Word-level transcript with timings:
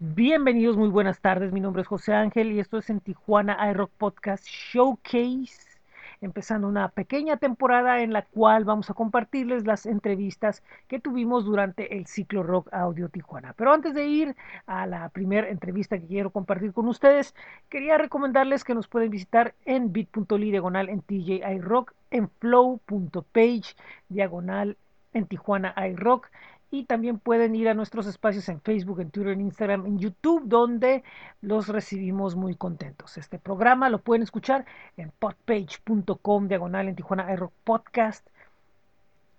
Bienvenidos, 0.00 0.76
muy 0.76 0.90
buenas 0.90 1.20
tardes. 1.20 1.50
Mi 1.50 1.58
nombre 1.58 1.82
es 1.82 1.88
José 1.88 2.14
Ángel 2.14 2.52
y 2.52 2.60
esto 2.60 2.78
es 2.78 2.88
en 2.88 3.00
Tijuana 3.00 3.58
iRock 3.72 3.90
Podcast 3.98 4.46
Showcase, 4.46 5.80
empezando 6.20 6.68
una 6.68 6.88
pequeña 6.90 7.36
temporada 7.38 8.00
en 8.00 8.12
la 8.12 8.22
cual 8.22 8.64
vamos 8.64 8.90
a 8.90 8.94
compartirles 8.94 9.66
las 9.66 9.86
entrevistas 9.86 10.62
que 10.86 11.00
tuvimos 11.00 11.44
durante 11.44 11.96
el 11.96 12.06
ciclo 12.06 12.44
Rock 12.44 12.72
Audio 12.72 13.08
Tijuana. 13.08 13.54
Pero 13.54 13.72
antes 13.72 13.92
de 13.92 14.06
ir 14.06 14.36
a 14.68 14.86
la 14.86 15.08
primera 15.08 15.48
entrevista 15.48 15.98
que 15.98 16.06
quiero 16.06 16.30
compartir 16.30 16.72
con 16.72 16.86
ustedes, 16.86 17.34
quería 17.68 17.98
recomendarles 17.98 18.62
que 18.62 18.76
nos 18.76 18.86
pueden 18.86 19.10
visitar 19.10 19.56
en 19.64 19.92
bit.ly 19.92 20.52
diagonal 20.52 20.90
en 20.90 21.02
TJ 21.02 21.42
iRock, 21.56 21.92
en 22.12 22.30
flow.page 22.38 23.74
diagonal 24.08 24.76
en 25.12 25.26
Tijuana 25.26 25.74
iRock 25.88 26.28
y 26.70 26.84
también 26.84 27.18
pueden 27.18 27.54
ir 27.54 27.68
a 27.68 27.74
nuestros 27.74 28.06
espacios 28.06 28.48
en 28.48 28.60
Facebook, 28.60 29.00
en 29.00 29.10
Twitter, 29.10 29.32
en 29.32 29.40
Instagram, 29.40 29.86
en 29.86 29.98
YouTube, 29.98 30.42
donde 30.44 31.02
los 31.40 31.68
recibimos 31.68 32.36
muy 32.36 32.54
contentos. 32.54 33.16
Este 33.16 33.38
programa 33.38 33.88
lo 33.88 34.00
pueden 34.00 34.22
escuchar 34.22 34.66
en 34.96 35.10
podpage.com, 35.18 36.48
diagonal 36.48 36.88
en 36.88 36.96
Tijuana 36.96 37.32
iRock 37.32 37.52
Podcast, 37.64 38.28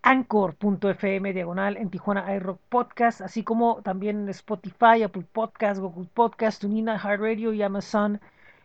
anchor.fm, 0.02 1.34
diagonal 1.34 1.78
en 1.78 1.90
Tijuana 1.90 2.34
iRock 2.36 2.60
Podcast, 2.70 3.22
así 3.22 3.44
como 3.44 3.82
también 3.84 4.22
en 4.22 4.30
Spotify, 4.30 5.04
Apple 5.04 5.26
Podcast, 5.32 5.80
Google 5.80 6.10
Podcast, 6.14 6.64
Hard 6.64 7.22
Radio 7.22 7.54
y 7.54 7.62
Amazon 7.62 8.20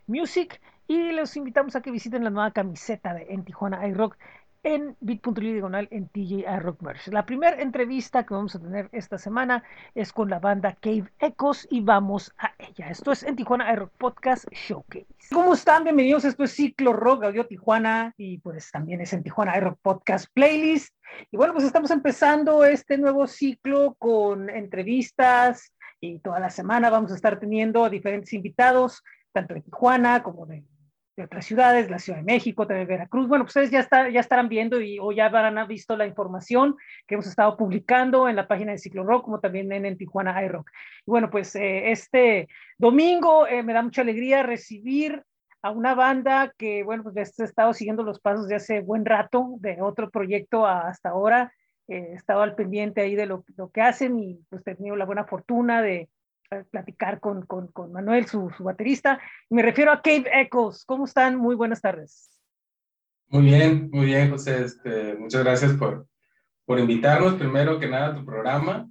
Music. 0.06 0.60
Y 0.86 1.12
los 1.12 1.36
invitamos 1.36 1.76
a 1.76 1.80
que 1.82 1.90
visiten 1.90 2.24
la 2.24 2.30
nueva 2.30 2.50
camiseta 2.50 3.14
de 3.14 3.26
En 3.30 3.44
Tijuana 3.44 3.86
iRock 3.88 4.16
en 4.64 4.96
bit.ly 5.00 5.52
diagonal 5.52 5.86
en 5.90 6.08
TJ 6.08 6.44
Rock 6.58 6.82
Merch. 6.82 7.08
La 7.08 7.26
primera 7.26 7.60
entrevista 7.60 8.24
que 8.24 8.34
vamos 8.34 8.56
a 8.56 8.60
tener 8.60 8.88
esta 8.92 9.18
semana 9.18 9.62
es 9.94 10.12
con 10.12 10.30
la 10.30 10.40
banda 10.40 10.76
Cave 10.80 11.12
Echoes 11.20 11.68
y 11.70 11.82
vamos 11.82 12.34
a 12.38 12.52
ella. 12.58 12.88
Esto 12.88 13.12
es 13.12 13.22
en 13.22 13.36
Tijuana 13.36 13.74
Rock 13.76 13.92
Podcast 13.98 14.46
Showcase. 14.50 15.06
¿Cómo 15.30 15.52
están? 15.52 15.84
Bienvenidos. 15.84 16.24
Esto 16.24 16.44
es 16.44 16.52
Ciclo 16.52 16.94
Rock 16.94 17.24
Audio 17.24 17.46
Tijuana 17.46 18.14
y 18.16 18.38
pues 18.38 18.70
también 18.70 19.02
es 19.02 19.12
en 19.12 19.22
Tijuana 19.22 19.60
Rock 19.60 19.78
Podcast 19.82 20.26
Playlist. 20.32 20.94
Y 21.30 21.36
bueno, 21.36 21.52
pues 21.52 21.66
estamos 21.66 21.90
empezando 21.90 22.64
este 22.64 22.96
nuevo 22.96 23.26
ciclo 23.26 23.94
con 23.98 24.48
entrevistas 24.48 25.74
y 26.00 26.18
toda 26.20 26.40
la 26.40 26.50
semana 26.50 26.88
vamos 26.88 27.12
a 27.12 27.16
estar 27.16 27.38
teniendo 27.38 27.84
a 27.84 27.90
diferentes 27.90 28.32
invitados, 28.32 29.02
tanto 29.32 29.52
de 29.52 29.60
Tijuana 29.60 30.22
como 30.22 30.46
de 30.46 30.64
de 31.16 31.24
otras 31.24 31.46
ciudades, 31.46 31.90
la 31.90 31.98
Ciudad 31.98 32.18
de 32.18 32.24
México, 32.24 32.66
también 32.66 32.88
Veracruz. 32.88 33.28
Bueno, 33.28 33.44
pues 33.44 33.50
ustedes 33.50 33.70
ya, 33.70 33.80
está, 33.80 34.08
ya 34.08 34.20
estarán 34.20 34.48
viendo 34.48 34.80
y, 34.80 34.98
o 34.98 35.12
ya 35.12 35.26
habrán 35.26 35.66
visto 35.68 35.96
la 35.96 36.06
información 36.06 36.76
que 37.06 37.14
hemos 37.14 37.26
estado 37.26 37.56
publicando 37.56 38.28
en 38.28 38.36
la 38.36 38.48
página 38.48 38.72
de 38.72 38.78
Ciclo 38.78 39.04
Rock, 39.04 39.24
como 39.24 39.40
también 39.40 39.70
en, 39.72 39.86
en 39.86 39.96
Tijuana 39.96 40.42
iRock. 40.44 40.68
Bueno, 41.06 41.30
pues 41.30 41.54
eh, 41.54 41.90
este 41.92 42.48
domingo 42.78 43.46
eh, 43.46 43.62
me 43.62 43.72
da 43.72 43.82
mucha 43.82 44.02
alegría 44.02 44.42
recibir 44.42 45.22
a 45.62 45.70
una 45.70 45.94
banda 45.94 46.52
que, 46.58 46.82
bueno, 46.82 47.04
pues 47.04 47.38
he 47.38 47.44
estado 47.44 47.72
siguiendo 47.72 48.02
los 48.02 48.20
pasos 48.20 48.48
de 48.48 48.56
hace 48.56 48.80
buen 48.80 49.04
rato, 49.04 49.54
de 49.60 49.80
otro 49.80 50.10
proyecto 50.10 50.66
hasta 50.66 51.10
ahora. 51.10 51.52
Eh, 51.86 52.08
he 52.10 52.14
estado 52.14 52.42
al 52.42 52.54
pendiente 52.54 53.02
ahí 53.02 53.14
de 53.14 53.26
lo, 53.26 53.44
lo 53.56 53.70
que 53.70 53.82
hacen 53.82 54.18
y 54.18 54.40
pues 54.50 54.66
he 54.66 54.74
tenido 54.74 54.96
la 54.96 55.04
buena 55.04 55.24
fortuna 55.24 55.80
de, 55.80 56.08
platicar 56.62 57.20
con, 57.20 57.44
con, 57.46 57.68
con 57.68 57.92
Manuel, 57.92 58.26
su, 58.26 58.50
su, 58.56 58.62
baterista. 58.64 59.20
Me 59.50 59.62
refiero 59.62 59.90
a 59.90 60.00
Cave 60.00 60.24
Echoes. 60.32 60.84
¿Cómo 60.84 61.04
están? 61.04 61.36
Muy 61.36 61.56
buenas 61.56 61.80
tardes. 61.80 62.30
Muy 63.28 63.42
bien, 63.46 63.90
muy 63.92 64.06
bien, 64.06 64.30
José. 64.30 64.64
Este, 64.64 65.14
muchas 65.16 65.42
gracias 65.42 65.72
por, 65.72 66.06
por 66.64 66.78
invitarnos, 66.78 67.34
primero 67.34 67.80
que 67.80 67.88
nada, 67.88 68.08
a 68.08 68.14
tu 68.14 68.24
programa. 68.24 68.88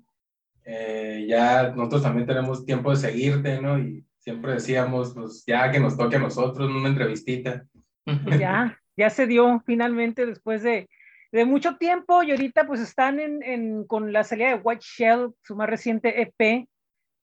Eh, 0.66 1.26
ya 1.28 1.72
nosotros 1.76 2.04
también 2.04 2.28
tenemos 2.28 2.66
tiempo 2.66 2.92
de 2.92 2.98
seguirte, 2.98 3.62
¿no? 3.62 3.80
Y 3.80 4.06
siempre 4.18 4.54
decíamos, 4.54 5.14
pues 5.14 5.44
ya 5.46 5.72
que 5.72 5.80
nos 5.80 5.98
toque 5.98 6.16
a 6.16 6.20
nosotros 6.20 6.70
una 6.70 6.90
entrevistita. 6.90 7.66
Ya, 8.38 8.78
ya 8.98 9.10
se 9.10 9.28
dio 9.28 9.62
finalmente 9.66 10.26
después 10.26 10.64
de, 10.64 10.90
de 11.32 11.46
mucho 11.46 11.78
tiempo 11.78 12.22
y 12.24 12.32
ahorita 12.32 12.66
pues 12.68 12.80
están 12.80 13.20
en, 13.20 13.42
en, 13.44 13.86
con 13.86 14.14
la 14.14 14.24
salida 14.24 14.50
de 14.50 14.62
White 14.62 14.84
Shell, 14.84 15.30
su 15.42 15.56
más 15.56 15.70
reciente 15.70 16.22
EP, 16.22 16.68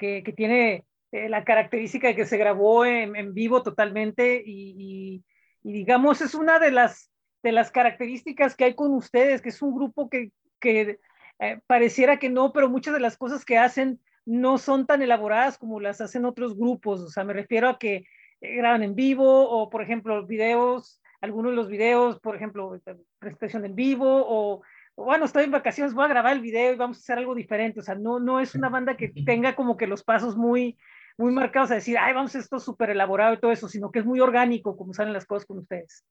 que, 0.00 0.32
tiene 0.34 0.84
eh, 1.12 1.28
la 1.28 1.44
característica 1.44 2.08
de 2.08 2.16
que 2.16 2.26
se 2.26 2.38
grabó 2.38 2.84
en, 2.84 3.34
vivo 3.34 3.62
totalmente 3.62 4.42
y, 4.44 5.22
digamos 5.62 6.22
es 6.22 6.34
una 6.34 6.58
de 6.58 6.70
las, 6.70 7.10
de 7.42 7.52
las 7.52 7.70
características 7.70 8.56
que 8.56 8.64
hay 8.64 8.74
con 8.74 8.94
ustedes, 8.94 9.42
que 9.42 9.50
es 9.50 9.60
un 9.60 9.74
grupo 9.74 10.08
que, 10.08 10.32
que 10.58 10.98
eh, 11.38 11.60
pareciera 11.66 12.18
que 12.18 12.30
no, 12.30 12.52
pero 12.52 12.70
muchas 12.70 12.94
de 12.94 13.00
las 13.00 13.18
cosas 13.18 13.44
que 13.44 13.58
hacen 13.58 14.00
no 14.24 14.58
son 14.58 14.86
tan 14.86 15.02
elaboradas 15.02 15.58
como 15.58 15.80
las 15.80 16.00
hacen 16.00 16.24
otros 16.24 16.56
grupos, 16.56 17.00
o 17.00 17.08
sea, 17.08 17.24
me 17.24 17.34
refiero 17.34 17.68
a 17.68 17.78
que 17.78 18.06
eh, 18.40 18.56
graban 18.56 18.82
en 18.82 18.94
vivo 18.94 19.48
o, 19.48 19.68
por 19.68 19.82
ejemplo, 19.82 20.26
videos, 20.26 21.02
algunos 21.20 21.52
de 21.52 21.56
los 21.56 21.68
videos, 21.68 22.18
por 22.20 22.36
ejemplo, 22.36 22.80
presentación 23.18 23.66
en 23.66 23.74
vivo 23.74 24.24
o 24.26 24.62
bueno, 25.04 25.24
estoy 25.24 25.44
en 25.44 25.50
vacaciones, 25.50 25.94
voy 25.94 26.04
a 26.04 26.08
grabar 26.08 26.32
el 26.34 26.42
video 26.42 26.72
y 26.72 26.76
vamos 26.76 26.98
a 26.98 27.00
hacer 27.00 27.18
algo 27.18 27.34
diferente. 27.34 27.80
O 27.80 27.82
sea, 27.82 27.94
no, 27.94 28.18
no 28.20 28.40
es 28.40 28.54
una 28.54 28.68
banda 28.68 28.96
que 28.96 29.08
tenga 29.08 29.54
como 29.54 29.76
que 29.76 29.86
los 29.86 30.02
pasos 30.02 30.36
muy, 30.36 30.78
muy 31.18 31.32
marcados 31.32 31.70
a 31.70 31.74
decir, 31.74 31.98
ay, 31.98 32.14
vamos 32.14 32.34
a 32.34 32.38
esto 32.38 32.58
súper 32.58 32.90
elaborado 32.90 33.34
y 33.34 33.40
todo 33.40 33.52
eso, 33.52 33.68
sino 33.68 33.90
que 33.90 34.00
es 34.00 34.04
muy 34.04 34.20
orgánico 34.20 34.76
como 34.76 34.94
salen 34.94 35.12
las 35.12 35.26
cosas 35.26 35.46
con 35.46 35.58
ustedes. 35.58 36.04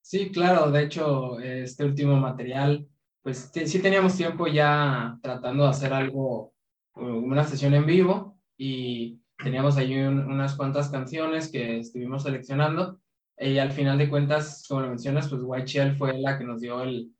Sí, 0.00 0.30
claro, 0.30 0.70
de 0.70 0.82
hecho, 0.82 1.40
este 1.40 1.84
último 1.84 2.16
material, 2.16 2.86
pues 3.22 3.50
sí 3.52 3.80
teníamos 3.80 4.16
tiempo 4.16 4.46
ya 4.46 5.18
tratando 5.22 5.64
de 5.64 5.70
hacer 5.70 5.94
algo, 5.94 6.52
una 6.94 7.44
sesión 7.44 7.72
en 7.74 7.86
vivo 7.86 8.38
y 8.56 9.20
teníamos 9.42 9.78
ahí 9.78 9.94
unas 9.94 10.54
cuantas 10.56 10.90
canciones 10.90 11.50
que 11.50 11.78
estuvimos 11.78 12.22
seleccionando 12.22 13.00
y 13.38 13.58
al 13.58 13.72
final 13.72 13.96
de 13.98 14.08
cuentas, 14.10 14.64
como 14.68 14.82
lo 14.82 14.88
mencionas, 14.88 15.28
pues 15.28 15.40
White 15.42 15.66
Shell 15.66 15.96
fue 15.96 16.18
la 16.18 16.38
que 16.38 16.44
nos 16.44 16.60
dio 16.60 16.82
el, 16.82 17.13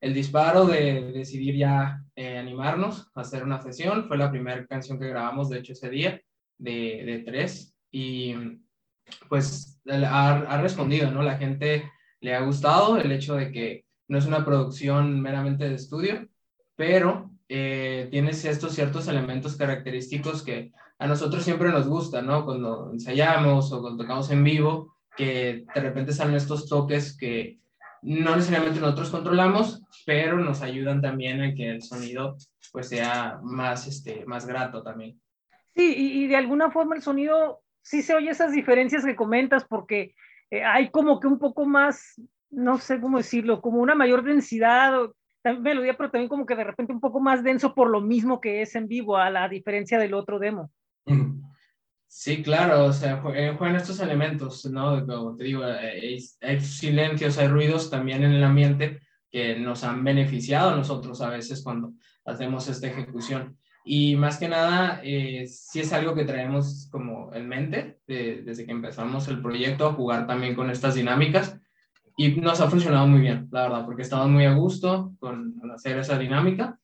el 0.00 0.14
disparo 0.14 0.66
de 0.66 1.12
decidir 1.12 1.56
ya 1.56 2.02
eh, 2.14 2.38
animarnos 2.38 3.10
a 3.14 3.20
hacer 3.22 3.42
una 3.42 3.60
sesión. 3.60 4.06
Fue 4.06 4.18
la 4.18 4.30
primera 4.30 4.66
canción 4.66 4.98
que 4.98 5.08
grabamos, 5.08 5.48
de 5.48 5.58
hecho, 5.58 5.72
ese 5.72 5.90
día, 5.90 6.20
de, 6.58 7.02
de 7.04 7.22
tres. 7.24 7.74
Y 7.90 8.34
pues 9.28 9.80
ha, 9.88 10.30
ha, 10.30 10.60
respondido, 10.60 11.10
¿no? 11.10 11.22
La 11.22 11.38
gente 11.38 11.90
le 12.20 12.34
ha 12.34 12.40
gustado 12.40 12.98
el 12.98 13.12
hecho 13.12 13.34
de 13.34 13.52
que 13.52 13.84
no 14.08 14.18
es 14.18 14.26
una 14.26 14.44
producción 14.44 15.20
meramente 15.20 15.68
de 15.68 15.74
estudio, 15.74 16.28
pero 16.74 17.30
eh, 17.48 18.08
tienes 18.10 18.44
estos 18.44 18.74
ciertos 18.74 19.08
elementos 19.08 19.56
característicos 19.56 20.42
que 20.42 20.72
a 20.98 21.06
nosotros 21.06 21.44
siempre 21.44 21.70
nos 21.70 21.86
gusta, 21.86 22.22
¿no? 22.22 22.44
Cuando 22.44 22.90
ensayamos 22.92 23.72
o 23.72 23.80
cuando 23.80 24.02
tocamos 24.02 24.30
en 24.30 24.42
vivo, 24.42 24.96
que 25.16 25.64
de 25.74 25.80
repente 25.80 26.12
salen 26.12 26.34
estos 26.34 26.68
toques 26.68 27.16
que 27.16 27.58
no 28.06 28.36
necesariamente 28.36 28.80
nosotros 28.80 29.10
controlamos, 29.10 29.82
pero 30.04 30.38
nos 30.38 30.62
ayudan 30.62 31.02
también 31.02 31.42
a 31.42 31.54
que 31.54 31.70
el 31.70 31.82
sonido 31.82 32.36
pues 32.72 32.88
sea 32.88 33.40
más, 33.42 33.86
este, 33.88 34.24
más 34.26 34.46
grato 34.46 34.82
también. 34.82 35.20
Sí, 35.74 35.94
y, 35.96 36.26
de 36.28 36.36
alguna 36.36 36.70
forma 36.70 36.94
el 36.94 37.02
sonido 37.02 37.60
sí 37.82 38.02
se 38.02 38.14
oye 38.14 38.30
esas 38.30 38.52
diferencias 38.52 39.04
que 39.04 39.16
comentas 39.16 39.64
porque 39.64 40.14
eh, 40.50 40.62
hay 40.64 40.90
como 40.90 41.20
que 41.20 41.26
un 41.26 41.38
poco 41.38 41.66
más, 41.66 42.20
no 42.50 42.78
sé 42.78 43.00
cómo 43.00 43.18
decirlo, 43.18 43.60
como 43.60 43.80
una 43.80 43.94
mayor 43.94 44.22
densidad, 44.22 44.92
también 45.42 45.62
melodía, 45.64 45.96
pero 45.96 46.10
también 46.10 46.28
como 46.28 46.46
que 46.46 46.56
de 46.56 46.64
repente 46.64 46.92
un 46.92 47.00
poco 47.00 47.20
más 47.20 47.42
denso 47.42 47.74
por 47.74 47.90
lo 47.90 48.00
mismo 48.00 48.40
que 48.40 48.62
es 48.62 48.74
en 48.76 48.86
vivo, 48.86 49.16
a 49.16 49.30
la 49.30 49.48
diferencia 49.48 49.98
del 49.98 50.14
otro 50.14 50.38
demo. 50.38 50.70
Sí, 52.18 52.42
claro, 52.42 52.86
o 52.86 52.92
sea, 52.94 53.22
eh, 53.34 53.54
juegan 53.58 53.76
estos 53.76 54.00
elementos, 54.00 54.64
¿no? 54.64 55.06
Como 55.06 55.36
te 55.36 55.44
digo, 55.44 55.66
eh, 55.66 56.18
hay, 56.40 56.60
silencios, 56.62 57.36
hay 57.36 57.46
ruidos 57.46 57.90
también 57.90 58.24
en 58.24 58.32
el 58.32 58.42
ambiente 58.42 59.00
que 59.30 59.58
nos 59.58 59.84
han 59.84 60.02
beneficiado 60.02 60.70
a 60.70 60.76
nosotros 60.76 61.20
a 61.20 61.28
veces 61.28 61.62
cuando 61.62 61.92
hacemos 62.24 62.68
esta 62.68 62.86
ejecución. 62.86 63.58
Y 63.84 64.16
más 64.16 64.38
que 64.38 64.48
nada, 64.48 65.02
eh, 65.04 65.46
sí 65.46 65.80
es 65.80 65.92
algo 65.92 66.14
que 66.14 66.24
traemos 66.24 66.88
como 66.90 67.34
en 67.34 67.48
mente 67.48 67.98
desde 68.06 68.64
que 68.64 68.72
empezamos 68.72 69.28
el 69.28 69.42
proyecto, 69.42 69.86
a 69.86 69.92
jugar 69.92 70.26
también 70.26 70.54
con 70.54 70.70
estas 70.70 70.94
dinámicas. 70.94 71.60
Y 72.16 72.30
nos 72.40 72.62
ha 72.62 72.70
funcionado 72.70 73.06
muy 73.06 73.20
bien, 73.20 73.46
la 73.52 73.64
verdad, 73.64 73.84
porque 73.84 74.02
estamos 74.02 74.30
muy 74.30 74.46
a 74.46 74.54
gusto 74.54 75.12
con 75.18 75.54
hacer 75.70 75.98
esa 75.98 76.18
dinámica. 76.18 76.80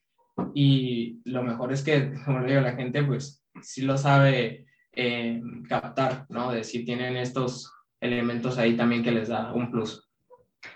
Y 0.55 1.23
lo 1.25 1.43
mejor 1.43 1.73
es 1.73 1.83
que, 1.83 2.13
como 2.27 2.45
digo, 2.45 2.61
la 2.61 2.77
gente 2.77 3.03
pues 3.03 3.43
sí 3.63 3.81
lo 3.81 3.97
sabe 3.97 4.67
eh, 4.93 5.41
captar, 5.69 6.27
¿no? 6.29 6.53
De 6.53 6.65
si 6.65 6.85
tienen 6.85 7.17
estos 7.17 7.73
elementos 8.01 8.59
ahí 8.59 8.77
también 8.77 9.03
que 9.03 9.13
les 9.13 9.29
da 9.29 9.53
un 9.53 9.71
plus. 9.71 10.09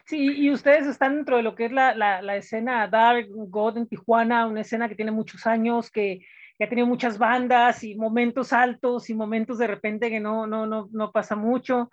Sí, 0.04 0.32
y 0.36 0.50
ustedes 0.50 0.86
están 0.86 1.16
dentro 1.16 1.36
de 1.36 1.42
lo 1.42 1.54
que 1.54 1.66
es 1.66 1.72
la, 1.72 1.94
la, 1.94 2.22
la 2.22 2.36
escena 2.36 2.88
Dark 2.88 3.28
God 3.30 3.76
en 3.76 3.86
Tijuana, 3.86 4.46
una 4.46 4.62
escena 4.62 4.88
que 4.88 4.94
tiene 4.94 5.12
muchos 5.12 5.46
años, 5.46 5.90
que, 5.90 6.20
que, 6.58 6.64
ha 6.64 6.68
tenido 6.68 6.86
muchas 6.86 7.18
bandas 7.18 7.84
y 7.84 7.94
momentos 7.94 8.52
altos 8.52 9.10
y 9.10 9.14
momentos 9.14 9.58
de 9.58 9.66
repente 9.66 10.10
que 10.10 10.20
no, 10.20 10.46
no, 10.46 10.66
no, 10.66 10.88
no 10.92 11.12
pasa 11.12 11.36
mucho, 11.36 11.90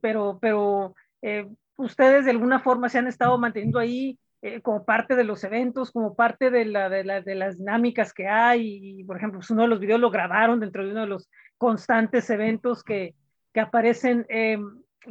pero, 0.00 0.38
pero 0.40 0.94
eh, 1.22 1.46
ustedes 1.76 2.24
de 2.24 2.30
alguna 2.30 2.60
forma 2.60 2.88
se 2.88 2.98
han 2.98 3.06
estado 3.06 3.38
manteniendo 3.38 3.78
ahí 3.78 4.18
eh, 4.44 4.60
como 4.60 4.84
parte 4.84 5.14
de 5.14 5.22
los 5.22 5.44
eventos, 5.44 5.92
como 5.92 6.16
parte 6.16 6.50
de, 6.50 6.64
la, 6.64 6.88
de, 6.88 7.04
la, 7.04 7.20
de 7.20 7.36
las 7.36 7.58
dinámicas 7.58 8.12
que 8.12 8.26
hay. 8.26 9.00
Y, 9.00 9.04
por 9.04 9.16
ejemplo, 9.16 9.38
pues 9.38 9.50
uno 9.50 9.62
de 9.62 9.68
los 9.68 9.78
videos 9.78 10.00
lo 10.00 10.10
grabaron 10.10 10.58
dentro 10.58 10.84
de 10.84 10.90
uno 10.90 11.02
de 11.02 11.06
los 11.06 11.30
constantes 11.62 12.28
eventos 12.28 12.82
que, 12.82 13.14
que 13.54 13.60
aparecen. 13.60 14.26
Eh, 14.28 14.58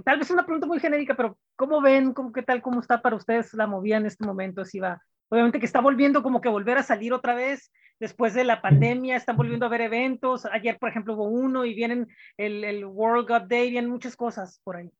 tal 0.03 0.19
vez 0.19 0.29
una 0.31 0.43
pregunta 0.43 0.67
muy 0.67 0.81
genérica, 0.81 1.15
pero 1.15 1.37
¿cómo 1.55 1.79
ven, 1.79 2.13
cómo, 2.13 2.33
qué 2.33 2.43
tal, 2.43 2.61
cómo 2.61 2.81
está 2.81 3.01
para 3.01 3.15
ustedes 3.15 3.53
la 3.53 3.67
movida 3.67 3.95
en 3.95 4.05
este 4.05 4.25
momento? 4.25 4.65
Si 4.65 4.77
va, 4.77 5.01
obviamente 5.29 5.59
que 5.59 5.65
está 5.65 5.79
volviendo 5.79 6.21
como 6.21 6.41
que 6.41 6.49
volver 6.49 6.77
a 6.77 6.83
salir 6.83 7.13
otra 7.13 7.35
vez 7.35 7.71
después 8.01 8.33
de 8.33 8.43
la 8.43 8.61
pandemia, 8.61 9.15
están 9.15 9.37
volviendo 9.37 9.65
a 9.65 9.69
ver 9.69 9.79
eventos. 9.79 10.45
Ayer, 10.45 10.77
por 10.77 10.89
ejemplo, 10.89 11.13
hubo 11.13 11.23
uno 11.23 11.63
y 11.63 11.73
vienen 11.73 12.09
el, 12.35 12.65
el 12.65 12.83
World 12.83 13.29
God 13.29 13.47
Day, 13.47 13.71
vienen 13.71 13.89
muchas 13.89 14.17
cosas 14.17 14.59
por 14.65 14.75
ahí. 14.75 14.91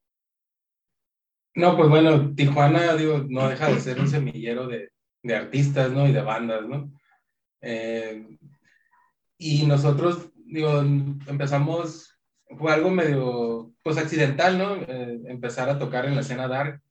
No, 1.54 1.76
pues 1.76 1.90
bueno, 1.90 2.34
Tijuana, 2.34 2.96
digo, 2.96 3.26
no 3.28 3.50
deja 3.50 3.68
de 3.68 3.80
ser 3.82 4.00
un 4.00 4.08
semillero 4.08 4.68
de, 4.68 4.90
de 5.22 5.36
artistas, 5.36 5.92
¿no? 5.92 6.08
Y 6.08 6.14
de 6.14 6.22
bandas, 6.22 6.66
¿no? 6.66 6.90
Eh, 7.60 8.38
y 9.38 9.66
nosotros, 9.66 10.32
digo, 10.52 10.80
empezamos, 10.82 12.20
fue 12.58 12.72
algo 12.72 12.92
medio, 12.92 13.74
pues 13.84 13.98
accidental, 13.98 14.58
¿no? 14.58 14.76
Eh, 14.76 15.22
empezar 15.26 15.70
a 15.70 15.80
tocar 15.80 16.06
en 16.06 16.16
la 16.16 16.22
escena 16.22 16.48
dark, 16.48 16.82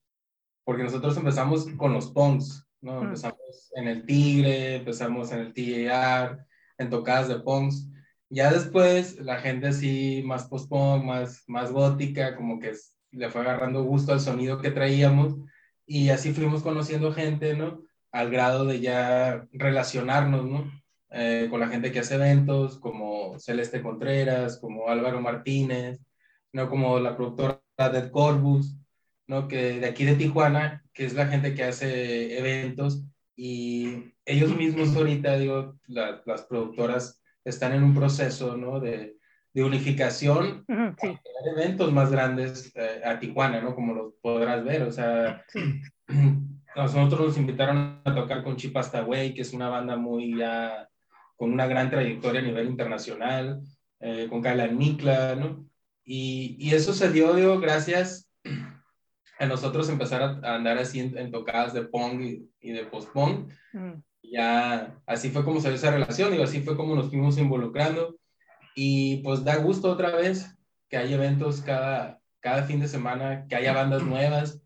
porque 0.64 0.82
nosotros 0.82 1.16
empezamos 1.16 1.66
con 1.76 1.92
los 1.92 2.10
punks, 2.10 2.66
¿no? 2.80 3.02
Empezamos 3.02 3.70
en 3.74 3.88
el 3.88 4.06
Tigre, 4.06 4.76
empezamos 4.76 5.30
en 5.32 5.40
el 5.40 5.52
TAR, 5.52 6.46
en 6.78 6.90
tocadas 6.90 7.28
de 7.28 7.40
punks. 7.40 7.86
Ya 8.30 8.50
después, 8.50 9.18
la 9.20 9.40
gente 9.40 9.68
así, 9.68 10.22
más 10.24 10.48
post-punk, 10.48 11.04
más, 11.04 11.44
más 11.46 11.70
gótica, 11.70 12.36
como 12.36 12.58
que 12.58 12.72
le 13.12 13.28
fue 13.30 13.42
agarrando 13.42 13.82
gusto 13.82 14.12
al 14.12 14.20
sonido 14.20 14.58
que 14.60 14.70
traíamos 14.70 15.36
y 15.84 16.10
así 16.10 16.32
fuimos 16.32 16.62
conociendo 16.62 17.12
gente, 17.12 17.56
¿no? 17.56 17.82
Al 18.12 18.30
grado 18.30 18.64
de 18.64 18.80
ya 18.80 19.46
relacionarnos, 19.52 20.46
¿no? 20.46 20.79
Eh, 21.12 21.48
con 21.50 21.58
la 21.58 21.68
gente 21.68 21.90
que 21.90 21.98
hace 21.98 22.14
eventos, 22.14 22.78
como 22.78 23.36
Celeste 23.38 23.82
Contreras, 23.82 24.58
como 24.58 24.88
Álvaro 24.88 25.20
Martínez, 25.20 25.98
¿no? 26.52 26.68
Como 26.68 27.00
la 27.00 27.16
productora 27.16 27.60
Dead 27.76 28.10
Corbus, 28.10 28.76
¿no? 29.26 29.48
Que 29.48 29.80
de 29.80 29.86
aquí 29.86 30.04
de 30.04 30.14
Tijuana, 30.14 30.84
que 30.92 31.04
es 31.04 31.14
la 31.14 31.26
gente 31.26 31.54
que 31.54 31.64
hace 31.64 32.38
eventos 32.38 33.04
y 33.34 34.12
ellos 34.24 34.56
mismos 34.56 34.94
ahorita, 34.94 35.36
digo, 35.36 35.76
las 35.88 36.42
productoras 36.42 37.20
están 37.44 37.72
en 37.72 37.82
un 37.82 37.94
proceso, 37.94 38.56
¿no? 38.56 38.78
De, 38.78 39.16
de 39.52 39.64
unificación 39.64 40.64
sí. 41.00 41.18
eventos 41.56 41.92
más 41.92 42.12
grandes 42.12 42.70
eh, 42.76 43.00
a 43.04 43.18
Tijuana, 43.18 43.60
¿no? 43.60 43.74
Como 43.74 43.94
lo 43.94 44.14
podrás 44.22 44.62
ver, 44.62 44.82
o 44.82 44.92
sea, 44.92 45.44
nosotros 46.76 47.20
nos 47.20 47.36
invitaron 47.36 48.00
a 48.04 48.14
tocar 48.14 48.44
con 48.44 48.56
Chipasta 48.56 49.04
Way, 49.04 49.34
que 49.34 49.42
es 49.42 49.52
una 49.52 49.68
banda 49.68 49.96
muy 49.96 50.36
ya 50.36 50.89
con 51.40 51.54
una 51.54 51.66
gran 51.66 51.88
trayectoria 51.88 52.42
a 52.42 52.44
nivel 52.44 52.68
internacional, 52.68 53.62
eh, 53.98 54.26
con 54.28 54.42
Kala 54.42 54.66
Nikla, 54.66 55.36
¿no? 55.36 55.66
Y, 56.04 56.54
y, 56.58 56.74
eso 56.74 56.92
se 56.92 57.10
dio, 57.10 57.32
digo, 57.32 57.58
gracias 57.58 58.28
a 59.38 59.46
nosotros 59.46 59.88
empezar 59.88 60.20
a, 60.22 60.54
andar 60.54 60.76
así 60.76 61.00
en, 61.00 61.30
tocadas 61.30 61.72
de 61.72 61.84
punk 61.84 62.20
y, 62.60 62.72
de 62.72 62.84
post-punk. 62.84 63.50
Ya 64.22 65.00
así 65.06 65.30
fue 65.30 65.42
como 65.42 65.62
se 65.62 65.68
dio 65.68 65.76
esa 65.76 65.90
relación, 65.90 66.30
digo, 66.30 66.44
así 66.44 66.60
fue 66.60 66.76
como 66.76 66.94
nos 66.94 67.08
fuimos 67.08 67.38
involucrando 67.38 68.18
y 68.74 69.22
pues 69.22 69.42
da 69.42 69.56
gusto 69.56 69.90
otra 69.90 70.14
vez 70.14 70.54
que 70.90 70.98
haya 70.98 71.16
eventos 71.16 71.62
cada, 71.62 72.20
cada 72.40 72.64
fin 72.64 72.80
de 72.80 72.88
semana, 72.88 73.46
que 73.48 73.56
haya 73.56 73.72
bandas 73.72 74.02
nuevas, 74.02 74.60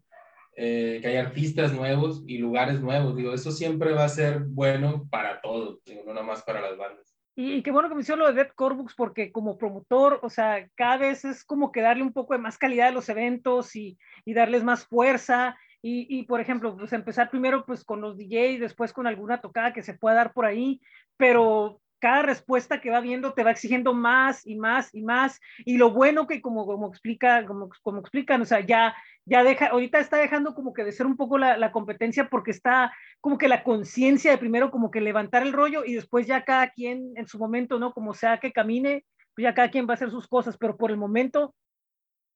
eh, 0.56 0.98
que 1.02 1.08
haya 1.08 1.20
artistas 1.20 1.72
nuevos 1.72 2.22
y 2.26 2.38
lugares 2.38 2.80
nuevos. 2.80 3.16
Digo, 3.16 3.34
eso 3.34 3.50
siempre 3.50 3.92
va 3.92 4.04
a 4.04 4.08
ser 4.08 4.40
bueno 4.40 5.06
para 5.10 5.40
todos, 5.40 5.80
no 6.06 6.22
más 6.22 6.42
para 6.42 6.60
las 6.60 6.76
bandas. 6.76 7.14
Y, 7.36 7.62
qué 7.62 7.72
bueno 7.72 7.88
que 7.88 7.96
mencionó 7.96 8.22
lo 8.22 8.28
de 8.28 8.44
Dead 8.44 8.52
Corbux, 8.54 8.94
porque 8.94 9.32
como 9.32 9.58
promotor, 9.58 10.20
o 10.22 10.30
sea, 10.30 10.68
cada 10.76 10.98
vez 10.98 11.24
es 11.24 11.44
como 11.44 11.72
que 11.72 11.80
darle 11.80 12.04
un 12.04 12.12
poco 12.12 12.34
de 12.34 12.38
más 12.38 12.58
calidad 12.58 12.88
a 12.88 12.92
los 12.92 13.08
eventos 13.08 13.74
y, 13.74 13.98
y 14.24 14.34
darles 14.34 14.62
más 14.62 14.86
fuerza. 14.86 15.58
Y, 15.82 16.06
y, 16.08 16.22
por 16.22 16.40
ejemplo, 16.40 16.76
pues 16.76 16.92
empezar 16.92 17.30
primero 17.30 17.66
pues 17.66 17.84
con 17.84 18.00
los 18.00 18.16
DJs, 18.16 18.60
después 18.60 18.92
con 18.92 19.08
alguna 19.08 19.40
tocada 19.40 19.72
que 19.72 19.82
se 19.82 19.94
pueda 19.94 20.14
dar 20.14 20.32
por 20.32 20.46
ahí, 20.46 20.80
pero 21.16 21.80
cada 22.04 22.20
respuesta 22.20 22.82
que 22.82 22.90
va 22.90 23.00
viendo 23.00 23.32
te 23.32 23.42
va 23.42 23.52
exigiendo 23.52 23.94
más 23.94 24.46
y 24.46 24.56
más 24.56 24.94
y 24.94 25.00
más. 25.00 25.40
Y 25.64 25.78
lo 25.78 25.90
bueno 25.90 26.26
que 26.26 26.42
como, 26.42 26.66
como 26.66 26.88
explica, 26.88 27.46
como, 27.46 27.70
como 27.80 28.00
explican, 28.00 28.42
o 28.42 28.44
sea, 28.44 28.60
ya, 28.60 28.94
ya 29.24 29.42
deja, 29.42 29.68
ahorita 29.68 30.00
está 30.00 30.18
dejando 30.18 30.54
como 30.54 30.74
que 30.74 30.84
de 30.84 30.92
ser 30.92 31.06
un 31.06 31.16
poco 31.16 31.38
la, 31.38 31.72
competencia 31.72 32.28
porque 32.28 32.50
está 32.50 32.92
como 33.22 33.38
que 33.38 33.48
la 33.48 33.64
conciencia 33.64 34.30
de 34.32 34.36
primero 34.36 34.70
como 34.70 34.90
que 34.90 35.00
levantar 35.00 35.44
el 35.44 35.54
rollo 35.54 35.82
y 35.82 35.94
después 35.94 36.26
ya 36.26 36.44
cada 36.44 36.68
quien 36.68 37.14
en 37.16 37.26
su 37.26 37.38
momento, 37.38 37.78
¿no? 37.78 37.94
Como 37.94 38.12
sea 38.12 38.36
que 38.38 38.52
camine, 38.52 39.06
pues 39.34 39.44
ya 39.44 39.54
cada 39.54 39.70
quien 39.70 39.86
va 39.86 39.92
a 39.92 39.94
hacer 39.94 40.10
sus 40.10 40.28
cosas, 40.28 40.58
pero 40.58 40.76
por 40.76 40.90
el 40.90 40.98
momento, 40.98 41.54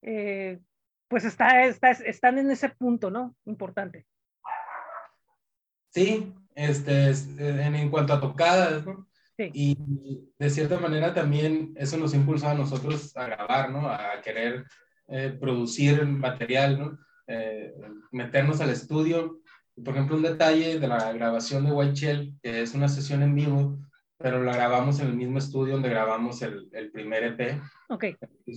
eh, 0.00 0.60
pues 1.08 1.26
está, 1.26 1.66
está, 1.66 1.90
están 1.90 2.38
en 2.38 2.50
ese 2.50 2.70
punto, 2.70 3.10
¿no? 3.10 3.36
Importante. 3.44 4.06
Sí, 5.90 6.32
este, 6.54 7.10
en, 7.10 7.74
en 7.74 7.90
cuanto 7.90 8.14
a 8.14 8.20
tocadas, 8.22 8.86
¿no? 8.86 9.07
Y 9.38 9.76
de 10.38 10.50
cierta 10.50 10.78
manera 10.80 11.14
también 11.14 11.72
eso 11.76 11.96
nos 11.96 12.14
impulsa 12.14 12.50
a 12.50 12.54
nosotros 12.54 13.16
a 13.16 13.26
grabar, 13.26 13.70
¿no? 13.70 13.88
A 13.88 14.20
querer 14.22 14.64
eh, 15.06 15.36
producir 15.38 16.04
material, 16.04 16.78
¿no? 16.78 16.98
Eh, 17.28 17.72
meternos 18.10 18.60
al 18.60 18.70
estudio. 18.70 19.40
Por 19.82 19.94
ejemplo, 19.94 20.16
un 20.16 20.22
detalle 20.22 20.80
de 20.80 20.88
la 20.88 21.12
grabación 21.12 21.64
de 21.64 21.72
White 21.72 21.94
Shell, 21.94 22.34
que 22.42 22.62
es 22.62 22.74
una 22.74 22.88
sesión 22.88 23.22
en 23.22 23.34
vivo, 23.34 23.78
pero 24.16 24.42
la 24.42 24.56
grabamos 24.56 24.98
en 24.98 25.08
el 25.08 25.14
mismo 25.14 25.38
estudio 25.38 25.74
donde 25.74 25.90
grabamos 25.90 26.42
el, 26.42 26.68
el 26.72 26.90
primer 26.90 27.22
EP. 27.22 27.60
Ok. 27.88 28.06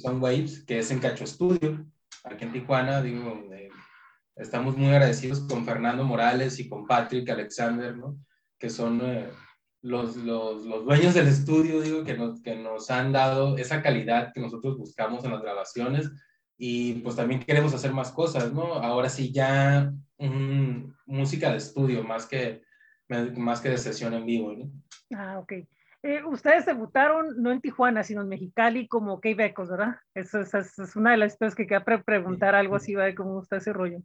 Son 0.02 0.22
Waves, 0.22 0.64
que 0.66 0.80
es 0.80 0.90
en 0.90 1.00
Cacho 1.00 1.28
Studio, 1.28 1.86
aquí 2.24 2.46
en 2.46 2.54
Tijuana. 2.54 3.04
Digo, 3.04 3.44
eh, 3.54 3.70
estamos 4.36 4.76
muy 4.76 4.90
agradecidos 4.90 5.42
con 5.42 5.64
Fernando 5.64 6.04
Morales 6.04 6.60
y 6.60 6.68
con 6.68 6.88
Patrick 6.88 7.30
Alexander, 7.30 7.96
¿no? 7.96 8.18
Que 8.58 8.72
son 8.72 9.00
los, 9.82 10.16
los, 10.18 10.66
los, 10.66 10.86
dueños 10.86 11.14
del 11.14 11.28
estudio, 11.28 11.82
digo, 11.82 12.04
que 12.04 12.16
nos, 12.16 12.42
que 12.42 12.56
nos 12.56 12.92
han 12.92 13.12
dado 13.12 13.58
esa 13.58 13.82
calidad 13.82 14.32
que 14.34 14.40
nosotros 14.40 14.78
buscamos 14.78 15.24
en 15.26 15.32
las 15.32 15.42
grabaciones 15.42 16.12
y 16.58 16.96
pues 16.96 17.16
también 17.16 17.42
queremos 17.42 17.74
hacer 17.74 17.92
más 17.92 18.12
cosas, 18.12 18.54
¿no? 18.54 18.76
Ahora 18.76 19.10
sí 19.10 19.32
ya 19.32 19.92
música 21.08 21.50
de 21.50 21.58
estudio 21.58 22.04
más 22.04 22.28
que, 22.28 22.62
más 23.36 23.60
que 23.62 23.70
de 23.70 23.78
sesión 23.78 24.14
en 24.14 24.26
vivo, 24.26 24.54
¿no? 24.54 24.72
Ah, 25.18 25.40
ok. 25.40 25.54
Eh, 26.04 26.24
ustedes 26.24 26.66
debutaron 26.66 27.42
no 27.42 27.52
en 27.52 27.62
Tijuana, 27.62 28.04
sino 28.04 28.22
en 28.22 28.30
Mexicali 28.30 28.88
como 28.88 29.20
K-Becos, 29.20 29.70
¿verdad? 29.70 29.98
Eso, 30.16 30.42
es, 30.42 30.54
es 30.54 30.96
una 30.96 31.12
de 31.12 31.18
las 31.18 31.38
cosas 31.38 31.56
que 31.56 31.68
quería 31.68 31.84
preguntar 31.84 32.56
algo 32.56 32.76
así, 32.76 32.96
¿verdad? 32.96 33.16
¿Cómo 33.16 33.42
está 33.42 33.58
ese 33.58 33.74
rollo? 33.74 34.00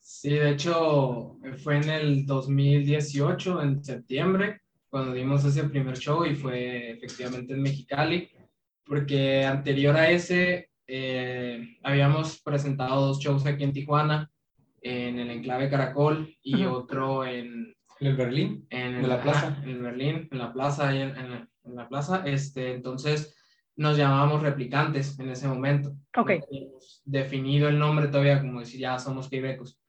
Sí, 0.00 0.30
de 0.30 0.50
hecho, 0.50 1.38
fue 1.64 1.78
en 1.78 1.88
el 1.88 2.26
2018, 2.26 3.62
en 3.62 3.82
septiembre, 3.82 4.60
cuando 4.88 5.12
dimos 5.12 5.44
ese 5.44 5.64
primer 5.64 5.98
show 5.98 6.24
y 6.24 6.34
fue 6.34 6.90
efectivamente 6.92 7.54
en 7.54 7.62
Mexicali, 7.62 8.30
porque 8.84 9.44
anterior 9.44 9.96
a 9.96 10.10
ese 10.10 10.70
eh, 10.86 11.78
habíamos 11.82 12.40
presentado 12.42 13.06
dos 13.06 13.18
shows 13.18 13.44
aquí 13.46 13.64
en 13.64 13.72
Tijuana, 13.72 14.30
en 14.80 15.18
el 15.18 15.30
Enclave 15.30 15.68
Caracol 15.68 16.34
y 16.42 16.64
otro 16.64 17.24
en... 17.24 17.74
¿En 17.98 18.08
el 18.08 18.16
Berlín? 18.16 18.66
En 18.70 19.08
la 19.08 19.22
plaza. 19.22 19.58
en 19.62 19.70
el 19.70 19.82
Berlín, 19.82 20.28
en 20.30 20.38
la 20.38 20.52
plaza, 20.52 20.94
en, 20.94 21.16
en, 21.16 21.48
la 21.74 21.88
plaza. 21.88 22.22
Este, 22.26 22.72
entonces 22.72 23.34
nos 23.74 23.96
llamábamos 23.96 24.42
replicantes 24.42 25.18
en 25.18 25.30
ese 25.30 25.48
momento. 25.48 25.96
Ok. 26.16 26.32
definido 27.04 27.68
el 27.68 27.78
nombre 27.78 28.08
todavía 28.08 28.40
como 28.40 28.60
decir 28.60 28.80
ya 28.80 28.98
somos 28.98 29.28
quebecos. 29.28 29.80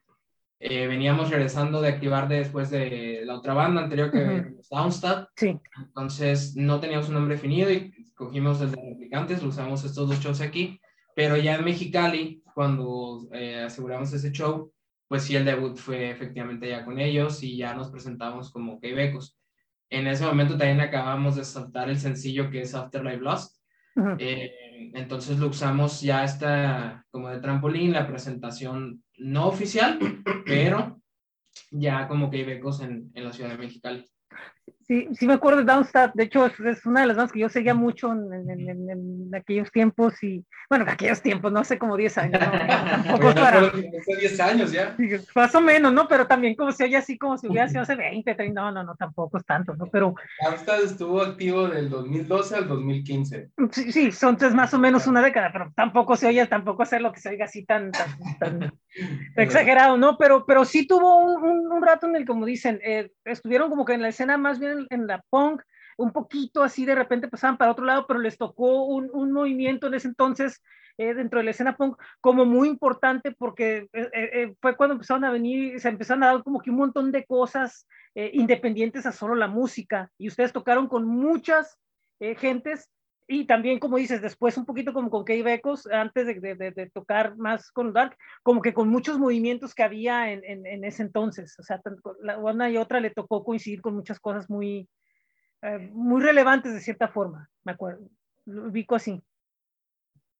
Eh, 0.59 0.87
veníamos 0.87 1.29
regresando 1.29 1.81
de 1.81 1.89
activar 1.89 2.27
después 2.27 2.71
de 2.71 3.21
la 3.23 3.35
otra 3.35 3.53
banda 3.53 3.83
anterior 3.83 4.11
que 4.11 4.17
uh 4.17 4.61
Downstad. 4.71 5.27
Sí. 5.35 5.59
Entonces 5.77 6.55
no 6.55 6.79
teníamos 6.79 7.07
un 7.09 7.15
nombre 7.15 7.35
definido 7.35 7.71
y 7.71 7.93
cogimos 8.15 8.59
desde 8.59 8.75
replicantes, 8.75 9.43
lo 9.43 9.49
usamos 9.49 9.83
estos 9.83 10.09
dos 10.09 10.19
shows 10.19 10.41
aquí. 10.41 10.79
Pero 11.15 11.37
ya 11.37 11.55
en 11.55 11.65
Mexicali, 11.65 12.43
cuando 12.53 13.27
eh, 13.33 13.63
aseguramos 13.65 14.11
ese 14.13 14.31
show, 14.31 14.71
pues 15.07 15.23
sí, 15.23 15.35
el 15.35 15.45
debut 15.45 15.77
fue 15.77 16.09
efectivamente 16.09 16.67
ya 16.67 16.83
con 16.83 16.99
ellos 16.99 17.41
y 17.43 17.55
ya 17.55 17.73
nos 17.73 17.89
presentamos 17.89 18.51
como 18.51 18.79
Quebecos. 18.79 19.37
En 19.89 20.07
ese 20.07 20.25
momento 20.25 20.57
también 20.57 20.81
acabamos 20.81 21.37
de 21.37 21.45
saltar 21.45 21.89
el 21.89 21.97
sencillo 21.97 22.49
que 22.49 22.61
es 22.61 22.75
Afterlife 22.75 23.21
Lost. 23.21 23.57
Eh, 24.19 24.51
entonces 24.93 25.39
lo 25.39 25.47
usamos 25.47 26.01
ya 26.01 26.23
esta 26.23 27.05
como 27.11 27.29
de 27.29 27.39
trampolín, 27.39 27.93
la 27.93 28.07
presentación 28.07 29.03
no 29.17 29.47
oficial, 29.47 29.99
pero 30.45 31.01
ya 31.71 32.07
como 32.07 32.29
que 32.29 32.37
hay 32.37 32.43
becos 32.45 32.81
en, 32.81 33.11
en 33.13 33.23
la 33.23 33.33
ciudad 33.33 33.51
de 33.51 33.57
Mexicali. 33.57 34.05
Sí, 34.87 35.09
sí 35.13 35.27
me 35.27 35.33
acuerdo 35.33 35.59
de 35.59 35.65
Downstart, 35.65 36.13
de 36.15 36.23
hecho 36.23 36.45
es, 36.45 36.85
una 36.85 37.01
de 37.01 37.07
las 37.07 37.17
bandas 37.17 37.33
que 37.33 37.39
yo 37.39 37.49
seguía 37.49 37.73
mucho 37.73 38.13
en, 38.13 38.49
en, 38.49 38.89
en, 38.89 39.35
aquellos 39.35 39.69
tiempos 39.69 40.23
y, 40.23 40.45
bueno, 40.69 40.85
en 40.85 40.91
aquellos 40.91 41.21
tiempos, 41.21 41.51
no 41.51 41.65
sé, 41.65 41.77
como 41.77 41.97
10 41.97 42.17
años, 42.19 42.39
¿no? 42.39 42.51
tampoco 42.67 43.35
para... 43.35 43.69
10 43.69 44.39
años 44.39 44.71
ya. 44.71 44.95
más 45.35 45.53
o 45.55 45.59
menos, 45.59 45.91
¿no? 45.91 46.07
Pero 46.07 46.25
también 46.25 46.55
como 46.55 46.71
si 46.71 46.85
oye 46.85 46.95
así 46.95 47.17
como 47.17 47.37
si 47.37 47.49
hubiera 47.49 47.67
sido 47.67 47.81
hace 47.81 47.95
20, 47.95 48.33
30, 48.33 48.61
no, 48.61 48.71
no, 48.71 48.83
no, 48.85 48.95
tampoco 48.95 49.37
es 49.37 49.45
tanto, 49.45 49.75
¿no? 49.75 49.87
Pero... 49.87 50.15
Downstart 50.41 50.83
estuvo 50.85 51.21
activo 51.21 51.67
del 51.67 51.89
2012 51.89 52.55
al 52.55 52.67
2015. 52.69 53.49
Sí, 53.71 53.91
sí, 53.91 54.11
son 54.13 54.37
tres, 54.37 54.53
más 54.53 54.73
o 54.73 54.79
menos 54.79 55.05
una 55.05 55.21
década, 55.21 55.49
pero 55.51 55.73
tampoco 55.75 56.15
se 56.15 56.27
oye, 56.27 56.47
tampoco 56.47 56.83
hacer 56.83 57.01
lo 57.01 57.11
que 57.11 57.19
se 57.19 57.27
oiga 57.27 57.43
así 57.43 57.65
tan, 57.65 57.91
tan, 57.91 58.17
tan 58.39 58.73
exagerado, 59.35 59.97
¿no? 59.97 60.17
Pero, 60.17 60.45
pero 60.45 60.63
sí 60.63 60.87
tuvo 60.87 61.17
un, 61.17 61.43
un, 61.43 61.71
un 61.73 61.81
rato 61.85 62.07
en 62.07 62.15
el, 62.15 62.25
como 62.25 62.45
dicen, 62.45 62.79
eh, 62.85 63.11
estuvieron 63.25 63.69
como 63.69 63.83
que 63.83 63.93
en 63.93 64.01
la 64.01 64.07
escena 64.07 64.37
más 64.37 64.59
bien 64.59 64.76
en, 64.89 65.07
la 65.07 65.23
punk, 65.29 65.61
un 65.97 66.11
poquito 66.11 66.63
así 66.63 66.85
de 66.85 66.95
repente 66.95 67.27
pasaban 67.27 67.57
para 67.57 67.71
otro 67.71 67.85
lado, 67.85 68.05
pero 68.07 68.19
les 68.19 68.37
tocó 68.37 68.85
un, 68.85 69.09
un 69.13 69.31
movimiento 69.31 69.87
en 69.87 69.95
ese 69.95 70.07
entonces 70.07 70.61
eh, 70.99 71.13
dentro 71.13 71.37
de 71.37 71.45
la 71.45 71.51
escena 71.51 71.77
punk 71.77 71.95
como 72.21 72.43
muy 72.43 72.67
importante 72.67 73.31
porque 73.31 73.87
eh, 73.93 74.09
eh, 74.13 74.55
fue 74.59 74.75
cuando 74.75 74.93
empezaron 74.93 75.25
a 75.25 75.31
venir, 75.31 75.79
se 75.79 75.89
empezaron 75.89 76.23
a 76.23 76.33
dar 76.33 76.43
como 76.43 76.59
que 76.59 76.71
un 76.71 76.77
montón 76.77 77.11
de 77.11 77.25
cosas 77.25 77.87
independientes 78.15 79.05
a 79.05 79.11
solo 79.11 79.35
la 79.35 79.47
música. 79.47 80.09
Y 80.17 80.27
ustedes 80.27 80.51
tocaron 80.51 80.87
con 80.87 81.05
muchas 81.05 81.77
gentes 82.19 82.89
y 83.27 83.45
también, 83.45 83.79
como 83.79 83.97
dices, 83.97 84.21
después 84.21 84.57
un 84.57 84.65
poquito 84.65 84.93
como 84.93 85.09
con 85.09 85.25
Kay 85.25 85.41
Becos, 85.41 85.85
antes 85.87 86.27
de, 86.27 86.55
de, 86.55 86.71
de, 86.71 86.89
tocar 86.89 87.35
más 87.35 87.71
con 87.71 87.91
Dark, 87.91 88.17
como 88.41 88.61
que 88.61 88.73
con 88.73 88.87
muchos 88.87 89.19
movimientos 89.19 89.75
que 89.75 89.83
había 89.83 90.31
en, 90.31 90.43
en, 90.45 90.65
en 90.65 90.85
ese 90.85 91.03
entonces. 91.03 91.59
O 91.59 91.63
sea, 91.63 91.81
la 92.21 92.37
una 92.37 92.69
y 92.69 92.77
otra 92.77 93.01
le 93.01 93.09
tocó 93.09 93.43
coincidir 93.43 93.81
con 93.81 93.95
muchas 93.95 94.19
cosas 94.21 94.49
muy, 94.49 94.87
eh, 95.61 95.89
muy 95.91 96.21
relevantes 96.21 96.73
de 96.73 96.79
cierta 96.79 97.09
forma, 97.09 97.49
me 97.65 97.73
acuerdo. 97.73 98.09
Lo 98.45 98.69
ubico 98.69 98.95
así. 98.95 99.21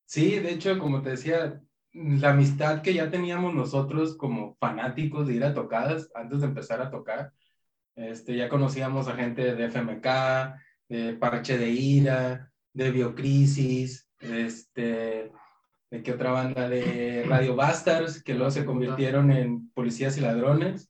Sí, 0.06 0.40
de 0.40 0.52
hecho, 0.52 0.80
como 0.80 1.02
te 1.02 1.10
decía, 1.10 1.62
la 1.92 2.30
amistad 2.30 2.82
que 2.82 2.94
ya 2.94 3.12
teníamos 3.12 3.54
nosotros 3.54 4.16
como 4.16 4.56
fanáticos 4.62 5.28
de 5.28 5.34
ir 5.34 5.44
a 5.44 5.54
tocadas 5.54 6.10
antes 6.16 6.40
de 6.40 6.48
empezar 6.48 6.82
a 6.82 6.90
tocar, 6.90 7.34
este, 7.96 8.38
ya 8.38 8.48
conocíamos 8.48 9.10
a 9.10 9.16
gente 9.16 9.56
de 9.56 9.66
FMK, 9.66 10.08
de 10.88 11.14
Parche 11.20 11.58
de 11.58 11.70
Ira, 11.70 12.54
de 12.78 12.92
Biocrisis, 12.92 14.08
este, 14.20 15.32
de 15.90 16.04
qué 16.04 16.12
otra 16.12 16.32
banda, 16.32 16.70
de 16.70 17.26
Radio 17.28 17.56
Bastards, 17.56 18.22
que 18.22 18.36
luego 18.36 18.52
se 18.52 18.66
convirtieron 18.66 19.32
en 19.32 19.72
Policías 19.72 20.16
y 20.18 20.22
Ladrones. 20.22 20.88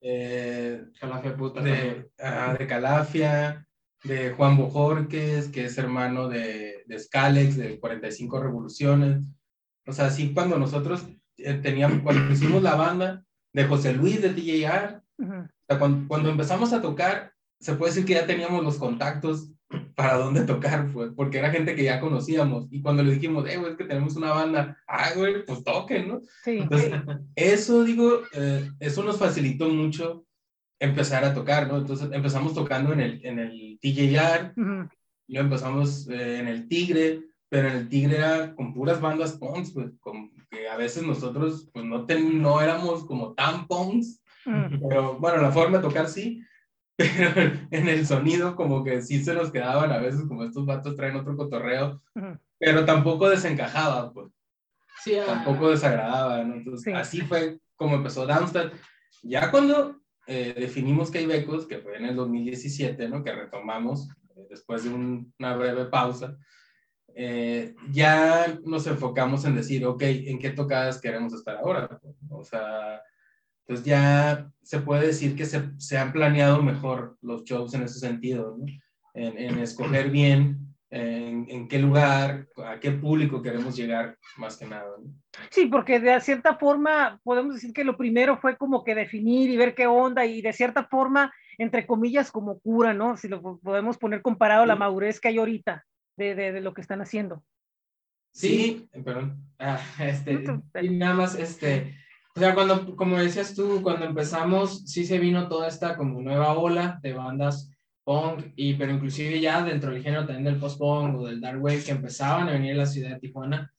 Eh, 0.00 0.84
Calafia 1.00 1.36
Puta. 1.36 1.60
De, 1.60 2.10
uh, 2.18 2.58
de, 2.58 2.66
Calafia, 2.66 3.68
de 4.02 4.32
Juan 4.32 4.56
Bojorques, 4.56 5.46
que 5.48 5.66
es 5.66 5.78
hermano 5.78 6.28
de, 6.28 6.82
de 6.86 6.98
Scalex, 6.98 7.56
de 7.56 7.78
45 7.78 8.40
Revoluciones. 8.40 9.22
O 9.86 9.92
sea, 9.92 10.10
sí, 10.10 10.34
cuando 10.34 10.58
nosotros 10.58 11.06
eh, 11.36 11.54
teníamos, 11.54 12.02
cuando 12.02 12.32
hicimos 12.32 12.64
la 12.64 12.74
banda, 12.74 13.22
de 13.52 13.64
José 13.64 13.92
Luis 13.92 14.20
de 14.20 14.34
DJR, 14.34 15.02
o 15.18 15.46
sea, 15.68 15.78
cuando, 15.78 16.08
cuando, 16.08 16.30
empezamos 16.30 16.72
a 16.72 16.82
tocar, 16.82 17.32
se 17.60 17.74
puede 17.74 17.92
decir 17.92 18.04
que 18.04 18.14
ya 18.14 18.26
teníamos 18.26 18.64
los 18.64 18.76
contactos 18.76 19.52
para 19.96 20.18
dónde 20.18 20.42
tocar, 20.42 20.92
pues, 20.92 21.10
porque 21.16 21.38
era 21.38 21.50
gente 21.50 21.74
que 21.74 21.84
ya 21.84 22.00
conocíamos. 22.00 22.66
Y 22.70 22.82
cuando 22.82 23.02
le 23.02 23.14
dijimos, 23.14 23.48
eh, 23.48 23.56
güey, 23.56 23.72
es 23.72 23.78
que 23.78 23.84
tenemos 23.84 24.14
una 24.14 24.30
banda, 24.30 24.76
ah, 24.86 25.08
güey, 25.16 25.44
pues 25.44 25.64
toquen, 25.64 26.08
¿no? 26.08 26.20
Sí. 26.44 26.58
Entonces, 26.58 26.92
eso, 27.34 27.82
digo, 27.82 28.20
eh, 28.34 28.70
eso 28.78 29.02
nos 29.02 29.18
facilitó 29.18 29.70
mucho 29.70 30.26
empezar 30.78 31.24
a 31.24 31.32
tocar, 31.32 31.66
¿no? 31.66 31.78
Entonces, 31.78 32.10
empezamos 32.12 32.52
tocando 32.52 32.92
en 32.92 33.00
el, 33.00 33.24
en 33.24 33.38
el 33.38 33.78
TJR, 33.80 34.52
uh 34.60 34.88
luego 35.28 35.46
empezamos 35.46 36.08
eh, 36.08 36.38
en 36.38 36.46
el 36.46 36.68
Tigre, 36.68 37.22
pero 37.48 37.68
en 37.68 37.76
el 37.76 37.88
Tigre 37.88 38.18
era 38.18 38.54
con 38.54 38.72
puras 38.72 39.00
bandas 39.00 39.32
punks, 39.32 39.72
pues, 39.72 39.90
con, 39.98 40.30
que 40.50 40.68
a 40.68 40.76
veces 40.76 41.04
nosotros, 41.04 41.68
pues, 41.72 41.84
no, 41.84 42.04
ten, 42.04 42.40
no 42.40 42.60
éramos 42.60 43.04
como 43.06 43.32
tan 43.32 43.66
punks, 43.66 44.22
pero 44.44 45.18
bueno, 45.18 45.42
la 45.42 45.50
forma 45.50 45.78
de 45.78 45.82
tocar 45.88 46.06
sí, 46.08 46.40
pero 46.96 47.30
en 47.70 47.88
el 47.88 48.06
sonido 48.06 48.56
como 48.56 48.82
que 48.82 49.02
sí 49.02 49.22
se 49.22 49.34
nos 49.34 49.50
quedaban 49.50 49.92
a 49.92 49.98
veces 49.98 50.22
como 50.26 50.44
estos 50.44 50.64
vatos 50.64 50.96
traen 50.96 51.16
otro 51.16 51.36
cotorreo, 51.36 52.02
pero 52.58 52.84
tampoco 52.84 53.28
desencajaba, 53.28 54.12
pues. 54.12 54.32
Sí, 55.04 55.16
ah. 55.16 55.24
Tampoco 55.26 55.70
desagradaba, 55.70 56.42
¿no? 56.42 56.54
Entonces, 56.56 56.94
así 56.94 57.20
fue 57.20 57.60
como 57.76 57.96
empezó 57.96 58.26
Downstart. 58.26 58.74
Ya 59.22 59.50
cuando 59.50 60.00
eh, 60.26 60.54
definimos 60.58 61.10
que 61.10 61.18
hay 61.18 61.26
becos, 61.26 61.66
que 61.66 61.78
fue 61.78 61.96
en 61.96 62.06
el 62.06 62.16
2017, 62.16 63.08
¿no? 63.08 63.22
Que 63.22 63.32
retomamos 63.32 64.08
eh, 64.34 64.46
después 64.48 64.84
de 64.84 64.90
una 64.90 65.54
breve 65.56 65.84
pausa, 65.86 66.36
eh, 67.14 67.74
ya 67.90 68.58
nos 68.64 68.86
enfocamos 68.86 69.44
en 69.44 69.54
decir, 69.54 69.84
ok, 69.86 70.02
¿en 70.02 70.38
qué 70.38 70.50
tocadas 70.50 71.00
queremos 71.00 71.32
estar 71.32 71.56
ahora? 71.56 72.00
O 72.30 72.44
sea, 72.44 73.02
entonces 73.66 73.84
ya 73.84 74.48
se 74.62 74.78
puede 74.80 75.08
decir 75.08 75.34
que 75.34 75.44
se, 75.44 75.70
se 75.78 75.98
han 75.98 76.12
planeado 76.12 76.62
mejor 76.62 77.18
los 77.20 77.42
shows 77.44 77.74
en 77.74 77.82
ese 77.82 77.98
sentido, 77.98 78.56
¿no? 78.56 78.66
en, 79.14 79.38
en, 79.38 79.58
escoger 79.58 80.10
bien 80.10 80.76
en, 80.90 81.46
en, 81.50 81.66
qué 81.66 81.80
lugar, 81.80 82.46
a 82.64 82.78
qué 82.78 82.92
público 82.92 83.42
queremos 83.42 83.74
llegar, 83.76 84.16
más 84.36 84.56
que 84.56 84.66
nada. 84.66 84.86
¿no? 85.02 85.12
Sí, 85.50 85.66
porque 85.66 85.98
de 85.98 86.20
cierta 86.20 86.56
forma 86.56 87.20
podemos 87.24 87.54
decir 87.54 87.72
que 87.72 87.82
lo 87.82 87.96
primero 87.96 88.38
fue 88.38 88.56
como 88.56 88.84
que 88.84 88.94
definir 88.94 89.50
y 89.50 89.56
ver 89.56 89.74
qué 89.74 89.88
onda 89.88 90.24
y 90.26 90.42
de 90.42 90.52
cierta 90.52 90.84
forma, 90.84 91.34
entre 91.58 91.88
comillas, 91.88 92.30
como 92.30 92.60
cura, 92.60 92.94
¿no? 92.94 93.16
Si 93.16 93.26
lo 93.26 93.58
podemos 93.58 93.98
poner 93.98 94.22
comparado 94.22 94.62
a 94.62 94.66
la 94.66 94.76
madurez 94.76 95.18
que 95.18 95.28
hay 95.28 95.38
ahorita 95.38 95.84
de, 96.16 96.36
de, 96.36 96.52
de 96.52 96.60
lo 96.60 96.72
que 96.72 96.82
están 96.82 97.00
haciendo. 97.00 97.42
Sí, 98.32 98.88
sí 98.92 99.00
perdón. 99.02 99.42
Ah, 99.58 99.80
este, 99.98 100.44
y 100.82 100.90
nada 100.90 101.14
más, 101.14 101.34
este 101.34 101.96
o 102.36 102.38
sea, 102.38 102.54
cuando, 102.54 102.94
como 102.96 103.16
decías 103.16 103.54
tú, 103.54 103.80
cuando 103.82 104.04
empezamos, 104.04 104.82
sí 104.84 105.06
se 105.06 105.18
vino 105.18 105.48
toda 105.48 105.68
esta 105.68 105.96
como 105.96 106.20
nueva 106.20 106.52
ola 106.52 107.00
de 107.02 107.14
bandas 107.14 107.70
punk, 108.04 108.52
y, 108.56 108.74
pero 108.74 108.92
inclusive 108.92 109.40
ya 109.40 109.62
dentro 109.62 109.90
del 109.90 110.02
género 110.02 110.26
también 110.26 110.44
del 110.44 110.60
post-punk 110.60 111.16
o 111.16 111.26
del 111.26 111.40
dark 111.40 111.62
wave 111.62 111.82
que 111.82 111.92
empezaban 111.92 112.48
a 112.48 112.52
venir 112.52 112.74
a 112.74 112.76
la 112.76 112.86
ciudad 112.86 113.10
de 113.10 113.20
Tijuana, 113.20 113.72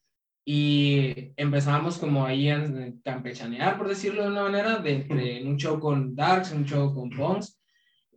y 0.43 1.33
empezábamos 1.35 1.99
como 1.99 2.25
ahí 2.25 2.49
a 2.49 2.65
campechanear, 3.03 3.77
por 3.77 3.89
decirlo 3.89 4.23
de 4.23 4.29
una 4.29 4.43
manera, 4.43 4.77
de, 4.77 5.03
de 5.03 5.43
un 5.45 5.57
show 5.57 5.79
con 5.79 6.15
darks, 6.15 6.51
un 6.51 6.65
show 6.65 6.95
con 6.95 7.11
punks, 7.11 7.59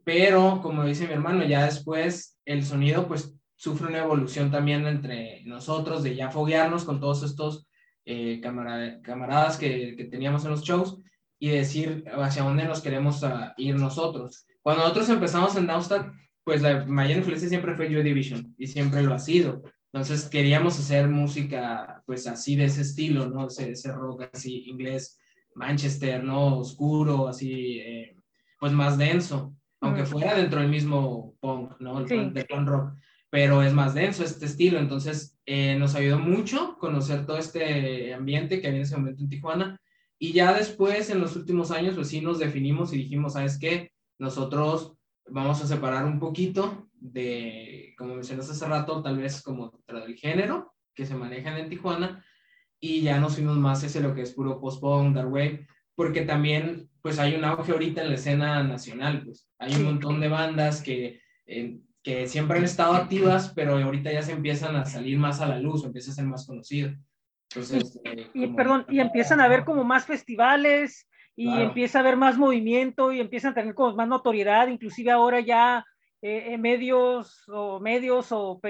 pero 0.04 0.60
como 0.62 0.86
dice 0.86 1.06
mi 1.06 1.12
hermano, 1.12 1.44
ya 1.44 1.66
después 1.66 2.40
el 2.46 2.64
sonido 2.64 3.06
pues 3.06 3.34
sufre 3.56 3.88
una 3.88 3.98
evolución 3.98 4.50
también 4.50 4.86
entre 4.86 5.44
nosotros, 5.44 6.02
de 6.02 6.16
ya 6.16 6.30
foguearnos 6.30 6.84
con 6.84 6.98
todos 6.98 7.22
estos 7.24 7.66
eh, 8.10 8.40
camaradas 8.40 9.56
que, 9.56 9.94
que, 9.96 10.04
teníamos 10.06 10.44
en 10.44 10.50
los 10.50 10.62
shows 10.62 10.98
y 11.38 11.50
decir 11.50 12.04
hacia 12.12 12.42
dónde 12.42 12.64
nos 12.64 12.80
queremos 12.80 13.22
uh, 13.22 13.52
ir 13.56 13.76
nosotros. 13.76 14.46
Cuando 14.62 14.82
nosotros 14.82 15.08
empezamos 15.10 15.54
en 15.56 15.68
Downstad, 15.68 16.06
pues 16.42 16.60
la 16.60 16.84
mayor 16.86 17.18
influencia 17.18 17.48
siempre 17.48 17.76
fue 17.76 17.88
Joy 17.88 18.02
Division 18.02 18.52
y 18.58 18.66
siempre 18.66 19.02
lo 19.02 19.14
ha 19.14 19.18
sido. 19.20 19.62
Entonces 19.92 20.28
queríamos 20.28 20.76
hacer 20.78 21.08
música 21.08 22.02
pues 22.04 22.26
así 22.26 22.56
de 22.56 22.64
ese 22.64 22.82
estilo, 22.82 23.28
¿no? 23.28 23.46
Ese, 23.46 23.70
ese 23.70 23.92
rock 23.92 24.24
así 24.32 24.64
inglés, 24.66 25.18
Manchester, 25.54 26.24
¿no? 26.24 26.58
Oscuro, 26.58 27.28
así, 27.28 27.78
eh, 27.78 28.16
pues 28.58 28.72
más 28.72 28.98
denso, 28.98 29.54
aunque 29.80 30.04
fuera 30.04 30.34
dentro 30.34 30.60
del 30.60 30.68
mismo 30.68 31.36
punk, 31.40 31.78
¿no? 31.78 32.00
El 32.00 32.08
sí. 32.08 32.30
de 32.32 32.44
punk 32.44 32.68
rock 32.68 32.92
pero 33.30 33.62
es 33.62 33.72
más 33.72 33.94
denso 33.94 34.24
este 34.24 34.46
estilo, 34.46 34.78
entonces 34.78 35.38
eh, 35.46 35.76
nos 35.78 35.94
ayudó 35.94 36.18
mucho 36.18 36.76
conocer 36.78 37.24
todo 37.26 37.38
este 37.38 38.12
ambiente 38.12 38.60
que 38.60 38.66
había 38.66 38.78
en 38.78 38.84
ese 38.84 38.96
momento 38.96 39.22
en 39.22 39.28
Tijuana, 39.28 39.80
y 40.18 40.32
ya 40.32 40.52
después, 40.52 41.08
en 41.08 41.20
los 41.20 41.34
últimos 41.36 41.70
años, 41.70 41.94
pues 41.94 42.08
sí 42.08 42.20
nos 42.20 42.38
definimos 42.38 42.92
y 42.92 42.98
dijimos, 42.98 43.32
¿sabes 43.32 43.58
qué? 43.58 43.92
Nosotros 44.18 44.92
vamos 45.26 45.62
a 45.62 45.66
separar 45.66 46.04
un 46.04 46.18
poquito 46.18 46.90
de, 46.92 47.94
como 47.96 48.16
mencionaste 48.16 48.52
hace 48.52 48.66
rato, 48.66 49.00
tal 49.02 49.16
vez 49.16 49.40
como 49.40 49.80
del 49.86 50.16
género 50.16 50.74
que 50.94 51.06
se 51.06 51.14
manejan 51.14 51.56
en 51.56 51.70
Tijuana, 51.70 52.22
y 52.80 53.00
ya 53.00 53.18
nos 53.18 53.34
fuimos 53.34 53.56
más 53.56 53.82
hacia 53.84 54.00
lo 54.00 54.14
que 54.14 54.22
es 54.22 54.32
puro 54.32 54.60
post-punk, 54.60 55.14
dark 55.14 55.32
wave, 55.32 55.66
porque 55.94 56.22
también, 56.22 56.90
pues 57.00 57.18
hay 57.18 57.36
un 57.36 57.44
auge 57.44 57.72
ahorita 57.72 58.02
en 58.02 58.08
la 58.08 58.14
escena 58.14 58.62
nacional, 58.62 59.22
pues. 59.24 59.48
Hay 59.58 59.74
un 59.76 59.84
montón 59.84 60.20
de 60.20 60.28
bandas 60.28 60.82
que... 60.82 61.20
Eh, 61.46 61.78
que 62.02 62.26
siempre 62.26 62.58
han 62.58 62.64
estado 62.64 62.94
activas, 62.94 63.52
pero 63.54 63.76
ahorita 63.76 64.12
ya 64.12 64.22
se 64.22 64.32
empiezan 64.32 64.76
a 64.76 64.84
salir 64.86 65.18
más 65.18 65.40
a 65.40 65.46
la 65.46 65.58
luz, 65.58 65.84
empieza 65.84 66.10
a 66.10 66.14
ser 66.14 66.24
más 66.24 66.46
conocido. 66.46 66.92
Entonces, 67.50 68.00
eh, 68.04 68.30
y, 68.32 68.46
perdón, 68.48 68.86
y 68.88 69.00
empiezan 69.00 69.40
a 69.40 69.44
haber 69.44 69.64
como 69.64 69.84
más 69.84 70.06
festivales 70.06 71.08
y 71.36 71.60
empieza 71.60 71.98
a 71.98 72.02
haber 72.02 72.16
más 72.16 72.36
movimiento 72.36 73.12
y 73.12 73.20
empiezan 73.20 73.52
a 73.52 73.54
tener 73.54 73.74
como 73.74 73.96
más 73.96 74.08
notoriedad, 74.08 74.68
inclusive 74.68 75.10
ahora 75.10 75.40
ya 75.40 75.84
eh, 76.22 76.58
medios 76.58 77.44
o 77.48 77.80
medios 77.80 78.30
o 78.30 78.60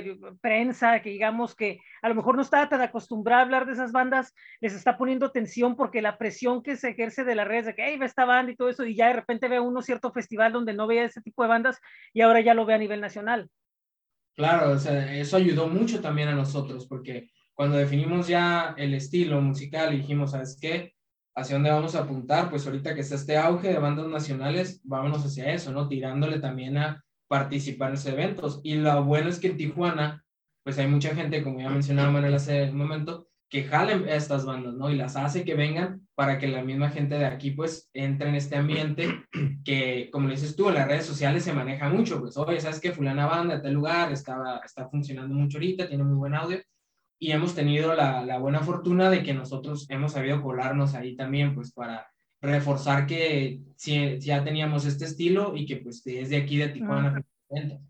prensa 0.40 1.02
que 1.02 1.10
digamos 1.10 1.56
que 1.56 1.80
a 2.00 2.08
lo 2.08 2.14
mejor 2.14 2.36
no 2.36 2.42
estaba 2.42 2.68
tan 2.68 2.80
acostumbrada 2.80 3.42
a 3.42 3.44
hablar 3.44 3.66
de 3.66 3.72
esas 3.72 3.90
bandas, 3.90 4.34
les 4.60 4.72
está 4.72 4.96
poniendo 4.96 5.32
tensión 5.32 5.74
porque 5.74 6.00
la 6.00 6.16
presión 6.16 6.62
que 6.62 6.76
se 6.76 6.90
ejerce 6.90 7.24
de 7.24 7.34
las 7.34 7.48
redes 7.48 7.66
de 7.66 7.74
que 7.74 7.84
hey, 7.84 7.96
ve 7.98 8.06
esta 8.06 8.24
banda 8.24 8.52
y 8.52 8.56
todo 8.56 8.68
eso, 8.68 8.84
y 8.84 8.94
ya 8.94 9.08
de 9.08 9.14
repente 9.14 9.48
ve 9.48 9.58
uno 9.58 9.82
cierto 9.82 10.12
festival 10.12 10.52
donde 10.52 10.74
no 10.74 10.86
veía 10.86 11.04
ese 11.04 11.22
tipo 11.22 11.42
de 11.42 11.48
bandas 11.48 11.80
y 12.12 12.20
ahora 12.20 12.40
ya 12.40 12.54
lo 12.54 12.66
ve 12.66 12.74
a 12.74 12.78
nivel 12.78 13.00
nacional. 13.00 13.50
Claro, 14.36 14.74
eso 14.74 15.36
ayudó 15.36 15.66
mucho 15.66 16.00
también 16.00 16.28
a 16.28 16.34
nosotros 16.34 16.86
porque 16.86 17.30
cuando 17.52 17.76
definimos 17.76 18.28
ya 18.28 18.74
el 18.78 18.94
estilo 18.94 19.40
musical 19.40 19.92
y 19.92 19.98
dijimos, 19.98 20.30
¿sabes 20.30 20.56
qué? 20.58 20.94
¿Hacia 21.34 21.56
dónde 21.56 21.70
vamos 21.70 21.94
a 21.94 22.00
apuntar? 22.00 22.48
Pues 22.48 22.64
ahorita 22.64 22.94
que 22.94 23.00
está 23.00 23.16
este 23.16 23.36
auge 23.36 23.68
de 23.68 23.78
bandas 23.78 24.06
nacionales, 24.06 24.80
vámonos 24.84 25.26
hacia 25.26 25.52
eso, 25.52 25.72
¿no? 25.72 25.88
Tirándole 25.88 26.38
también 26.38 26.78
a 26.78 27.04
participar 27.30 27.90
en 27.90 27.94
esos 27.94 28.12
eventos. 28.12 28.60
Y 28.64 28.74
lo 28.74 29.04
bueno 29.04 29.28
es 29.28 29.38
que 29.38 29.46
en 29.46 29.56
Tijuana, 29.56 30.24
pues 30.64 30.78
hay 30.78 30.88
mucha 30.88 31.14
gente, 31.14 31.44
como 31.44 31.60
ya 31.60 31.70
mencionaba 31.70 32.10
Manuel 32.10 32.34
hace 32.34 32.70
un 32.70 32.76
momento, 32.76 33.28
que 33.48 33.62
jalen 33.62 34.08
estas 34.08 34.44
bandas, 34.44 34.74
¿no? 34.74 34.90
Y 34.90 34.96
las 34.96 35.14
hace 35.16 35.44
que 35.44 35.54
vengan 35.54 36.08
para 36.16 36.38
que 36.38 36.48
la 36.48 36.64
misma 36.64 36.90
gente 36.90 37.16
de 37.16 37.26
aquí, 37.26 37.52
pues, 37.52 37.88
entre 37.94 38.30
en 38.30 38.34
este 38.34 38.56
ambiente 38.56 39.26
que, 39.64 40.10
como 40.12 40.26
le 40.26 40.34
dices 40.34 40.56
tú, 40.56 40.68
en 40.68 40.74
las 40.74 40.88
redes 40.88 41.06
sociales 41.06 41.44
se 41.44 41.52
maneja 41.52 41.88
mucho, 41.88 42.18
pues, 42.18 42.36
oye, 42.36 42.60
¿sabes 42.60 42.80
qué? 42.80 42.90
Fulana 42.90 43.26
banda 43.26 43.56
de 43.56 43.62
tal 43.62 43.74
lugar 43.74 44.12
estaba, 44.12 44.60
está 44.64 44.88
funcionando 44.88 45.32
mucho 45.32 45.58
ahorita, 45.58 45.88
tiene 45.88 46.02
muy 46.02 46.16
buen 46.16 46.34
audio. 46.34 46.58
Y 47.20 47.30
hemos 47.30 47.54
tenido 47.54 47.94
la, 47.94 48.24
la 48.24 48.38
buena 48.38 48.60
fortuna 48.60 49.08
de 49.08 49.22
que 49.22 49.34
nosotros 49.34 49.86
hemos 49.88 50.12
sabido 50.12 50.42
colarnos 50.42 50.94
ahí 50.94 51.14
también, 51.14 51.54
pues, 51.54 51.72
para 51.72 52.10
reforzar 52.40 53.06
que 53.06 53.60
si, 53.76 54.18
ya 54.18 54.42
teníamos 54.42 54.86
este 54.86 55.04
estilo 55.04 55.56
y 55.56 55.66
que 55.66 55.76
pues 55.76 56.02
desde 56.04 56.36
aquí 56.36 56.56
de 56.56 56.68
Tijuana. 56.68 57.22
Eso 57.50 57.80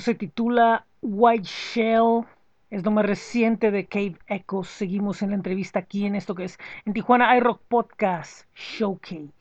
se 0.00 0.14
titula 0.14 0.86
White 1.02 1.44
Shell. 1.44 2.24
Es 2.70 2.84
lo 2.84 2.90
más 2.90 3.04
reciente 3.04 3.70
de 3.70 3.86
Cave 3.86 4.16
Echoes. 4.26 4.68
Seguimos 4.68 5.22
en 5.22 5.30
la 5.30 5.36
entrevista 5.36 5.80
aquí 5.80 6.06
en 6.06 6.14
esto 6.14 6.34
que 6.34 6.44
es 6.44 6.58
en 6.84 6.92
Tijuana 6.92 7.36
iRock 7.36 7.62
Podcast 7.68 8.46
Showcase. 8.54 9.32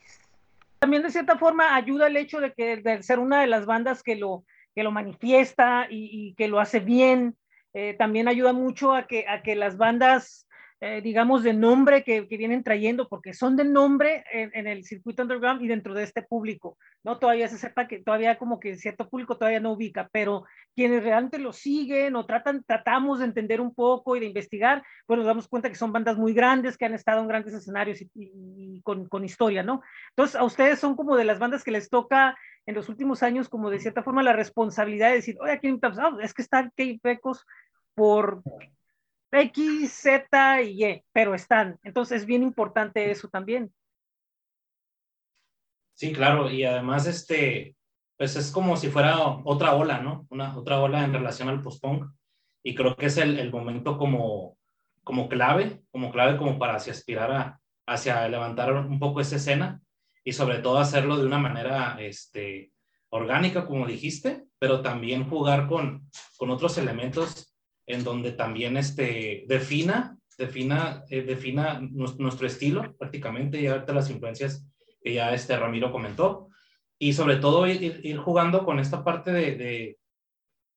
También 0.79 1.03
de 1.03 1.11
cierta 1.11 1.37
forma 1.37 1.75
ayuda 1.75 2.07
el 2.07 2.17
hecho 2.17 2.39
de 2.39 2.53
que 2.53 3.03
ser 3.03 3.19
una 3.19 3.41
de 3.41 3.47
las 3.47 3.65
bandas 3.65 4.01
que 4.01 4.15
lo, 4.15 4.45
que 4.75 4.83
lo 4.83 4.91
manifiesta 4.91 5.87
y, 5.89 6.09
y 6.11 6.33
que 6.33 6.47
lo 6.47 6.59
hace 6.59 6.79
bien. 6.79 7.35
Eh, 7.73 7.95
también 7.99 8.27
ayuda 8.27 8.53
mucho 8.53 8.93
a 8.93 9.05
que, 9.05 9.27
a 9.27 9.43
que 9.43 9.55
las 9.55 9.77
bandas 9.77 10.47
eh, 10.81 11.01
digamos, 11.01 11.43
de 11.43 11.53
nombre 11.53 12.05
que, 12.05 12.25
que, 12.27 12.37
vienen 12.37 12.63
trayendo, 12.63 13.09
porque 13.09 13.33
son 13.33 13.57
de 13.57 13.65
nombre 13.65 14.23
en, 14.31 14.49
en, 14.53 14.65
el 14.65 14.85
circuito 14.85 15.23
underground 15.23 15.61
y 15.61 15.67
dentro 15.67 15.93
de 15.93 16.03
este 16.03 16.21
público, 16.21 16.77
¿no? 17.03 17.19
Todavía 17.19 17.49
se 17.49 17.57
sepa 17.57 17.85
que 17.85 17.99
todavía 17.99 18.37
como 18.37 18.61
que 18.61 18.77
cierto 18.77 19.09
público 19.09 19.37
todavía 19.37 19.59
no 19.59 19.73
ubica, 19.73 20.07
pero 20.13 20.45
quienes 20.73 21.03
realmente 21.03 21.37
lo 21.37 21.51
siguen 21.51 22.15
o 22.15 22.25
tratan, 22.25 22.63
tratamos 22.63 23.19
de 23.19 23.25
entender 23.25 23.59
un 23.59 23.75
poco 23.75 24.15
y 24.15 24.21
de 24.21 24.27
investigar, 24.27 24.81
pues 25.05 25.17
nos 25.17 25.25
damos 25.25 25.49
cuenta 25.49 25.67
que 25.67 25.75
son 25.75 25.91
bandas 25.91 26.17
muy 26.17 26.33
grandes, 26.33 26.77
que 26.77 26.85
han 26.85 26.93
estado 26.93 27.21
en 27.21 27.27
grandes 27.27 27.53
escenarios 27.53 28.01
y, 28.01 28.09
y, 28.15 28.31
y 28.77 28.81
con, 28.81 29.09
con, 29.09 29.25
historia, 29.25 29.63
¿no? 29.63 29.81
Entonces, 30.11 30.37
a 30.37 30.45
ustedes 30.45 30.79
son 30.79 30.95
como 30.95 31.17
de 31.17 31.25
las 31.25 31.39
bandas 31.39 31.65
que 31.65 31.71
les 31.71 31.89
toca 31.89 32.37
en 32.65 32.75
los 32.75 32.87
últimos 32.87 33.21
años, 33.21 33.49
como 33.49 33.69
de 33.69 33.79
cierta 33.79 34.01
forma, 34.01 34.23
la 34.23 34.31
responsabilidad 34.31 35.09
de 35.09 35.15
decir, 35.15 35.37
oye, 35.41 35.51
aquí 35.51 35.69
oh, 35.71 36.19
es 36.21 36.33
que 36.33 36.41
está 36.41 36.63
Kate 36.69 36.99
Pecos 37.01 37.45
por 37.95 38.41
X, 39.31 39.91
Z 39.91 40.61
y 40.63 40.85
Y, 40.85 41.03
pero 41.11 41.35
están. 41.35 41.79
Entonces 41.83 42.21
es 42.21 42.25
bien 42.25 42.43
importante 42.43 43.11
eso 43.11 43.27
también. 43.27 43.73
Sí, 45.93 46.13
claro, 46.13 46.49
y 46.49 46.63
además 46.63 47.07
este, 47.07 47.75
pues 48.17 48.35
es 48.35 48.51
como 48.51 48.77
si 48.77 48.89
fuera 48.89 49.19
otra 49.43 49.75
ola, 49.75 49.99
¿no? 49.99 50.25
Una 50.29 50.57
otra 50.57 50.79
ola 50.79 51.03
en 51.03 51.13
relación 51.13 51.49
al 51.49 51.61
post-punk. 51.61 52.05
Y 52.63 52.75
creo 52.75 52.95
que 52.95 53.07
es 53.07 53.17
el, 53.17 53.39
el, 53.39 53.51
momento 53.51 53.97
como, 53.97 54.57
como 55.03 55.29
clave, 55.29 55.81
como 55.91 56.11
clave 56.11 56.37
como 56.37 56.59
para 56.59 56.75
hacia 56.75 56.93
aspirar 56.93 57.31
a, 57.31 57.61
hacia 57.87 58.27
levantar 58.27 58.73
un 58.73 58.99
poco 58.99 59.21
esa 59.21 59.37
escena 59.37 59.81
y 60.23 60.33
sobre 60.33 60.59
todo 60.59 60.77
hacerlo 60.77 61.17
de 61.17 61.25
una 61.25 61.37
manera 61.37 61.97
este, 61.99 62.71
orgánica, 63.09 63.65
como 63.65 63.87
dijiste, 63.87 64.45
pero 64.59 64.81
también 64.81 65.29
jugar 65.29 65.67
con, 65.67 66.09
con 66.37 66.49
otros 66.49 66.77
elementos 66.77 67.48
en 67.89 68.03
donde 68.03 68.31
también 68.31 68.77
este, 68.77 69.45
defina, 69.47 70.15
defina, 70.37 71.03
eh, 71.09 71.23
defina 71.23 71.81
nuestro 71.81 72.45
estilo 72.45 72.95
prácticamente 72.97 73.59
y 73.59 73.65
ahorita 73.65 73.93
las 73.93 74.11
influencias 74.11 74.63
que 75.01 75.15
ya 75.15 75.33
este 75.33 75.57
Ramiro 75.57 75.91
comentó. 75.91 76.49
Y 76.99 77.13
sobre 77.13 77.37
todo 77.37 77.65
ir, 77.65 77.99
ir 78.03 78.17
jugando 78.17 78.63
con 78.63 78.79
esta 78.79 79.03
parte 79.03 79.31
de, 79.31 79.55
de, 79.55 79.97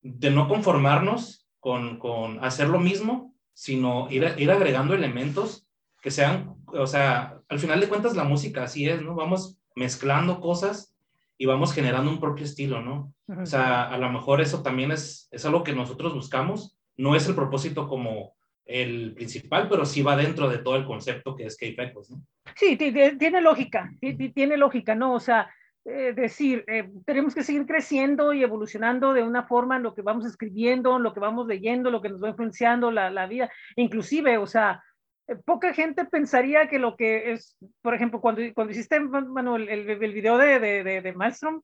de 0.01 0.31
no 0.31 0.49
conformarnos 0.49 1.47
con, 1.61 1.99
con, 1.99 2.43
hacer 2.43 2.69
lo 2.69 2.79
mismo, 2.79 3.35
sino 3.53 4.11
ir, 4.11 4.35
ir 4.39 4.51
agregando 4.51 4.95
elementos 4.95 5.69
que 6.01 6.11
sean, 6.11 6.57
o 6.67 6.87
sea, 6.87 7.39
al 7.49 7.59
final 7.59 7.79
de 7.79 7.89
cuentas 7.89 8.17
la 8.17 8.25
música 8.25 8.65
así 8.65 8.89
es, 8.89 9.03
¿no? 9.03 9.15
Vamos 9.15 9.59
mezclando 9.77 10.41
cosas 10.41 10.97
y 11.37 11.45
vamos 11.45 11.75
generando 11.75 12.11
un 12.11 12.21
propio 12.21 12.45
estilo, 12.45 12.81
¿no? 12.81 13.13
O 13.29 13.47
sea, 13.47 13.85
a 13.85 13.99
lo 13.99 14.11
mejor 14.11 14.41
eso 14.41 14.63
también 14.63 14.93
es, 14.93 15.29
es 15.31 15.45
algo 15.45 15.63
que 15.63 15.75
nosotros 15.75 16.15
buscamos, 16.15 16.77
no 16.97 17.17
es 17.17 17.27
el 17.29 17.35
propósito 17.35 17.89
como 17.89 18.35
el 18.65 19.13
principal, 19.15 19.69
pero 19.69 19.85
sí 19.85 20.03
va 20.03 20.17
dentro 20.17 20.49
de 20.49 20.59
todo 20.59 20.77
el 20.77 20.87
concepto 20.87 21.35
que 21.35 21.47
es 21.47 21.57
K-Pecos, 21.57 22.11
¿no? 22.11 22.23
Sí, 22.55 22.77
tiene 22.77 23.41
lógica, 23.41 23.91
tiene 24.35 24.57
lógica, 24.57 24.95
¿no? 24.95 25.15
O 25.15 25.21
sea, 25.21 25.53
eh, 25.85 26.13
decir, 26.15 26.65
eh, 26.69 26.89
tenemos 27.05 27.35
que 27.35 27.43
seguir 27.43 27.67
creciendo 27.67 28.33
y 28.33 28.43
evolucionando 28.43 29.13
de 29.13 29.25
una 29.25 29.45
forma 29.45 29.77
en 29.77 29.83
lo 29.83 29.95
que 29.95 30.03
vamos 30.03 30.25
escribiendo, 30.25 30.97
en 30.97 31.03
lo 31.03 31.13
que 31.13 31.19
vamos 31.19 31.49
leyendo, 31.49 31.91
lo 31.91 32.01
que 32.01 32.09
nos 32.09 32.23
va 32.23 32.29
influenciando 32.29 32.93
la, 32.93 33.11
la 33.11 33.27
vida, 33.27 33.51
inclusive, 33.75 34.39
o 34.39 34.47
sea, 34.47 34.81
eh, 35.27 35.35
poca 35.45 35.75
gente 35.75 36.05
pensaría 36.05 36.69
que 36.69 36.79
lo 36.79 36.97
que 36.97 37.33
es, 37.33 37.57
por 37.81 37.95
ejemplo, 37.95 38.21
cuando, 38.21 38.43
cuando 38.55 38.73
hiciste 38.73 39.01
Manuel, 39.01 39.69
el, 39.69 39.91
el, 39.91 40.13
video 40.13 40.39
de, 40.39 40.61
de, 40.61 40.85
de, 40.85 41.01
de 41.01 41.13
Maelstrom, 41.15 41.63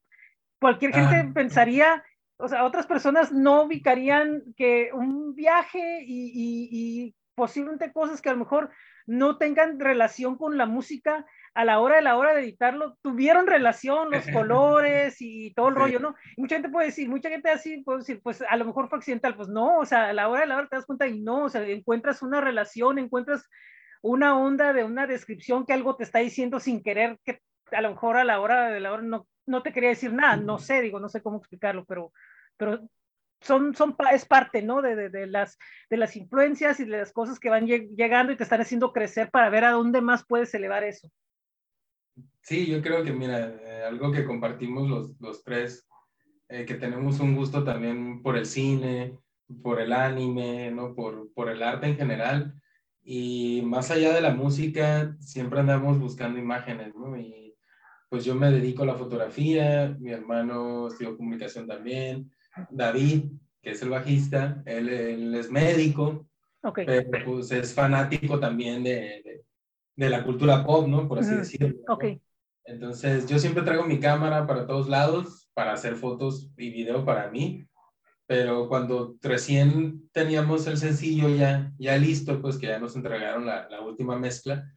cualquier 0.60 0.92
gente 0.92 1.16
ah. 1.16 1.30
pensaría 1.32 2.04
o 2.38 2.48
sea, 2.48 2.64
otras 2.64 2.86
personas 2.86 3.32
no 3.32 3.64
ubicarían 3.64 4.42
que 4.56 4.90
un 4.92 5.34
viaje 5.34 6.02
y, 6.04 6.30
y, 6.32 6.68
y, 6.70 7.14
posiblemente 7.34 7.92
cosas 7.92 8.20
que 8.20 8.30
a 8.30 8.32
lo 8.32 8.40
mejor 8.40 8.70
no 9.06 9.38
tengan 9.38 9.78
relación 9.78 10.36
con 10.36 10.58
la 10.58 10.66
música 10.66 11.24
a 11.54 11.64
la 11.64 11.80
hora 11.80 11.96
de 11.96 12.02
la 12.02 12.16
hora 12.16 12.34
de 12.34 12.42
editarlo, 12.42 12.96
tuvieron 13.02 13.46
relación, 13.46 14.10
los 14.10 14.24
colores 14.32 15.16
y 15.20 15.52
todo 15.54 15.68
el 15.68 15.74
sí. 15.74 15.80
rollo, 15.80 16.00
¿no? 16.00 16.14
Y 16.36 16.40
mucha 16.40 16.56
gente 16.56 16.68
puede 16.68 16.86
decir, 16.86 17.08
mucha 17.08 17.28
gente 17.28 17.50
así 17.50 17.82
puede 17.82 17.98
decir, 17.98 18.20
pues 18.22 18.42
a 18.48 18.56
lo 18.56 18.64
mejor 18.64 18.88
fue 18.88 18.98
accidental, 18.98 19.36
pues 19.36 19.48
no, 19.48 19.78
o 19.78 19.84
sea, 19.84 20.08
a 20.08 20.12
la 20.12 20.28
hora 20.28 20.42
de 20.42 20.46
la 20.48 20.56
hora 20.56 20.68
te 20.68 20.76
das 20.76 20.86
cuenta 20.86 21.06
y 21.06 21.20
no, 21.20 21.44
o 21.44 21.48
sea, 21.48 21.66
encuentras 21.66 22.22
una 22.22 22.40
relación, 22.40 22.98
encuentras 22.98 23.48
una 24.02 24.38
onda 24.38 24.72
de 24.72 24.84
una 24.84 25.06
descripción 25.06 25.66
que 25.66 25.72
algo 25.72 25.96
te 25.96 26.04
está 26.04 26.20
diciendo 26.20 26.60
sin 26.60 26.82
querer, 26.82 27.18
que 27.24 27.40
a 27.72 27.80
lo 27.80 27.90
mejor 27.90 28.16
a 28.16 28.24
la 28.24 28.40
hora 28.40 28.70
de 28.70 28.80
la 28.80 28.92
hora 28.92 29.02
no, 29.02 29.26
no 29.46 29.62
te 29.62 29.72
quería 29.72 29.90
decir 29.90 30.12
nada, 30.12 30.36
no 30.36 30.58
sé, 30.58 30.82
digo, 30.82 31.00
no 31.00 31.08
sé 31.08 31.22
cómo 31.22 31.38
explicarlo, 31.38 31.84
pero, 31.84 32.12
pero 32.56 32.80
son, 33.40 33.74
son, 33.74 33.96
es 34.12 34.24
parte, 34.24 34.62
¿no? 34.62 34.82
De, 34.82 34.96
de, 34.96 35.10
de, 35.10 35.26
las, 35.26 35.58
de 35.90 35.96
las 35.96 36.16
influencias 36.16 36.80
y 36.80 36.84
de 36.84 36.98
las 36.98 37.12
cosas 37.12 37.38
que 37.38 37.50
van 37.50 37.66
llegando 37.66 38.32
y 38.32 38.36
te 38.36 38.42
están 38.42 38.60
haciendo 38.60 38.92
crecer 38.92 39.30
para 39.30 39.50
ver 39.50 39.64
a 39.64 39.72
dónde 39.72 40.00
más 40.00 40.24
puedes 40.26 40.52
elevar 40.54 40.84
eso. 40.84 41.10
Sí, 42.42 42.66
yo 42.66 42.82
creo 42.82 43.04
que, 43.04 43.12
mira, 43.12 43.54
eh, 43.62 43.84
algo 43.86 44.10
que 44.10 44.24
compartimos 44.24 44.88
los, 44.88 45.20
los 45.20 45.44
tres, 45.44 45.88
eh, 46.48 46.64
que 46.64 46.74
tenemos 46.74 47.20
un 47.20 47.36
gusto 47.36 47.62
también 47.62 48.22
por 48.22 48.36
el 48.36 48.46
cine, 48.46 49.18
por 49.62 49.80
el 49.80 49.92
anime, 49.92 50.70
¿no? 50.70 50.94
Por, 50.94 51.32
por 51.32 51.48
el 51.48 51.62
arte 51.62 51.86
en 51.86 51.96
general. 51.96 52.54
Y 53.02 53.62
más 53.64 53.90
allá 53.90 54.12
de 54.12 54.20
la 54.20 54.34
música, 54.34 55.16
siempre 55.20 55.60
andamos 55.60 55.98
buscando 55.98 56.38
imágenes, 56.38 56.94
¿no? 56.94 57.16
Y 57.16 57.47
pues 58.08 58.24
yo 58.24 58.34
me 58.34 58.50
dedico 58.50 58.82
a 58.82 58.86
la 58.86 58.94
fotografía, 58.94 59.94
mi 59.98 60.10
hermano 60.10 60.88
estudió 60.88 61.16
comunicación 61.16 61.66
también, 61.66 62.30
David, 62.70 63.24
que 63.62 63.70
es 63.70 63.82
el 63.82 63.90
bajista, 63.90 64.62
él, 64.64 64.88
él 64.88 65.34
es 65.34 65.50
médico, 65.50 66.26
okay. 66.62 66.86
pero 66.86 67.24
pues 67.24 67.50
es 67.50 67.74
fanático 67.74 68.38
también 68.38 68.82
de, 68.82 69.22
de, 69.24 69.44
de, 69.96 70.10
la 70.10 70.24
cultura 70.24 70.64
pop, 70.64 70.88
¿no? 70.88 71.06
Por 71.06 71.18
así 71.18 71.30
uh 71.30 71.34
-huh. 71.34 71.38
decirlo. 71.38 71.68
¿no? 71.86 71.94
Okay. 71.94 72.20
Entonces 72.64 73.26
yo 73.26 73.38
siempre 73.38 73.62
traigo 73.62 73.84
mi 73.84 73.98
cámara 73.98 74.46
para 74.46 74.66
todos 74.66 74.88
lados, 74.88 75.50
para 75.54 75.72
hacer 75.72 75.96
fotos 75.96 76.50
y 76.56 76.70
video 76.70 77.04
para 77.04 77.30
mí, 77.30 77.66
pero 78.26 78.68
cuando 78.68 79.16
recién 79.22 80.08
teníamos 80.12 80.66
el 80.66 80.76
sencillo 80.76 81.28
ya, 81.34 81.72
ya 81.78 81.96
listo, 81.96 82.40
pues 82.40 82.58
que 82.58 82.66
ya 82.66 82.78
nos 82.78 82.94
entregaron 82.94 83.46
la, 83.46 83.68
la 83.68 83.80
última 83.80 84.18
mezcla, 84.18 84.70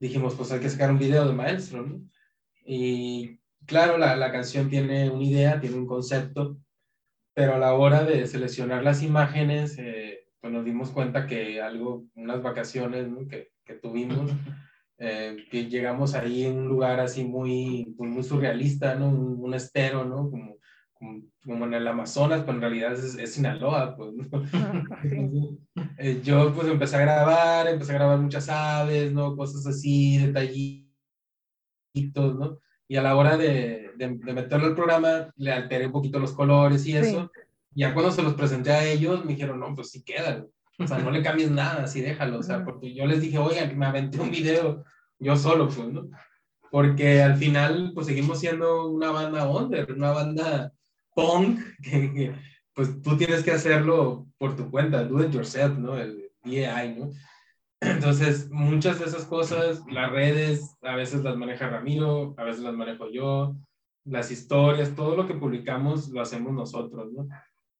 dijimos, 0.00 0.34
pues 0.34 0.50
hay 0.52 0.60
que 0.60 0.68
sacar 0.68 0.90
un 0.90 0.98
video 0.98 1.26
de 1.26 1.32
Maestro, 1.32 1.86
¿no? 1.86 2.02
Y 2.70 3.40
claro, 3.64 3.96
la, 3.96 4.14
la 4.14 4.30
canción 4.30 4.68
tiene 4.68 5.08
una 5.08 5.24
idea, 5.24 5.58
tiene 5.58 5.76
un 5.76 5.86
concepto, 5.86 6.58
pero 7.32 7.54
a 7.54 7.58
la 7.58 7.72
hora 7.72 8.04
de 8.04 8.26
seleccionar 8.26 8.84
las 8.84 9.02
imágenes, 9.02 9.78
eh, 9.78 10.26
pues 10.38 10.52
nos 10.52 10.66
dimos 10.66 10.90
cuenta 10.90 11.26
que 11.26 11.62
algo, 11.62 12.04
unas 12.14 12.42
vacaciones 12.42 13.08
¿no? 13.08 13.26
que, 13.26 13.52
que, 13.64 13.72
tuvimos, 13.72 14.32
eh, 14.98 15.46
que 15.50 15.64
llegamos 15.64 16.14
ahí 16.14 16.44
en 16.44 16.58
un 16.58 16.68
lugar 16.68 17.00
así 17.00 17.24
muy, 17.24 17.94
muy 17.96 18.22
surrealista, 18.22 18.96
¿no? 18.96 19.08
Un, 19.08 19.42
un 19.42 19.54
estero, 19.54 20.04
¿no? 20.04 20.30
Como, 20.30 20.58
como, 20.92 21.22
como, 21.42 21.64
en 21.64 21.72
el 21.72 21.88
Amazonas, 21.88 22.40
pero 22.42 22.52
en 22.52 22.60
realidad 22.60 22.92
es, 22.92 23.14
es 23.14 23.32
Sinaloa, 23.32 23.96
pues, 23.96 24.12
¿no? 24.12 24.24
Entonces, 25.04 25.58
eh, 25.96 26.20
yo 26.22 26.52
pues 26.52 26.68
empecé 26.68 26.96
a 26.96 27.00
grabar, 27.00 27.66
empecé 27.66 27.92
a 27.92 27.94
grabar 27.94 28.18
muchas 28.18 28.46
aves, 28.50 29.10
¿no? 29.10 29.34
Cosas 29.36 29.66
así, 29.66 30.18
detallitos, 30.18 30.87
¿no? 31.94 32.58
Y 32.88 32.96
a 32.96 33.02
la 33.02 33.16
hora 33.16 33.36
de, 33.36 33.90
de, 33.96 34.18
de, 34.18 34.32
meterlo 34.32 34.66
al 34.66 34.74
programa, 34.74 35.30
le 35.36 35.52
alteré 35.52 35.86
un 35.86 35.92
poquito 35.92 36.18
los 36.18 36.32
colores 36.32 36.86
y 36.86 36.96
eso. 36.96 37.30
Sí. 37.34 37.40
Ya 37.72 37.92
cuando 37.92 38.10
se 38.10 38.22
los 38.22 38.34
presenté 38.34 38.72
a 38.72 38.84
ellos, 38.84 39.24
me 39.24 39.34
dijeron, 39.34 39.60
no, 39.60 39.74
pues 39.74 39.90
sí 39.90 40.02
quedan. 40.02 40.46
O 40.78 40.86
sea, 40.86 40.98
no 40.98 41.10
le 41.10 41.22
cambies 41.22 41.50
nada, 41.50 41.84
así 41.84 42.00
déjalo. 42.00 42.38
O 42.38 42.42
sea, 42.42 42.64
porque 42.64 42.94
yo 42.94 43.06
les 43.06 43.20
dije, 43.20 43.38
oigan, 43.38 43.76
me 43.76 43.86
aventé 43.86 44.20
un 44.20 44.30
video 44.30 44.84
yo 45.18 45.36
solo, 45.36 45.68
pues, 45.68 45.88
¿no? 45.88 46.08
Porque 46.70 47.22
al 47.22 47.36
final, 47.36 47.92
pues 47.94 48.06
seguimos 48.06 48.40
siendo 48.40 48.88
una 48.88 49.10
banda 49.10 49.48
under, 49.48 49.92
una 49.92 50.12
banda 50.12 50.72
punk, 51.14 51.60
que, 51.82 52.12
que 52.12 52.34
pues 52.74 53.02
tú 53.02 53.16
tienes 53.16 53.42
que 53.42 53.50
hacerlo 53.50 54.26
por 54.38 54.54
tu 54.54 54.70
cuenta, 54.70 55.04
do 55.04 55.22
it 55.22 55.32
yourself, 55.32 55.76
¿no? 55.78 55.98
El 55.98 56.30
DAI, 56.44 56.94
¿no? 56.94 57.10
Entonces, 57.80 58.50
muchas 58.50 58.98
de 58.98 59.06
esas 59.06 59.24
cosas, 59.24 59.82
las 59.90 60.10
redes, 60.10 60.76
a 60.82 60.96
veces 60.96 61.22
las 61.22 61.36
maneja 61.36 61.68
Ramiro, 61.68 62.34
a 62.36 62.44
veces 62.44 62.62
las 62.62 62.74
manejo 62.74 63.10
yo, 63.10 63.56
las 64.04 64.30
historias, 64.30 64.94
todo 64.94 65.16
lo 65.16 65.26
que 65.26 65.34
publicamos 65.34 66.08
lo 66.08 66.20
hacemos 66.20 66.52
nosotros, 66.52 67.12
¿no? 67.12 67.28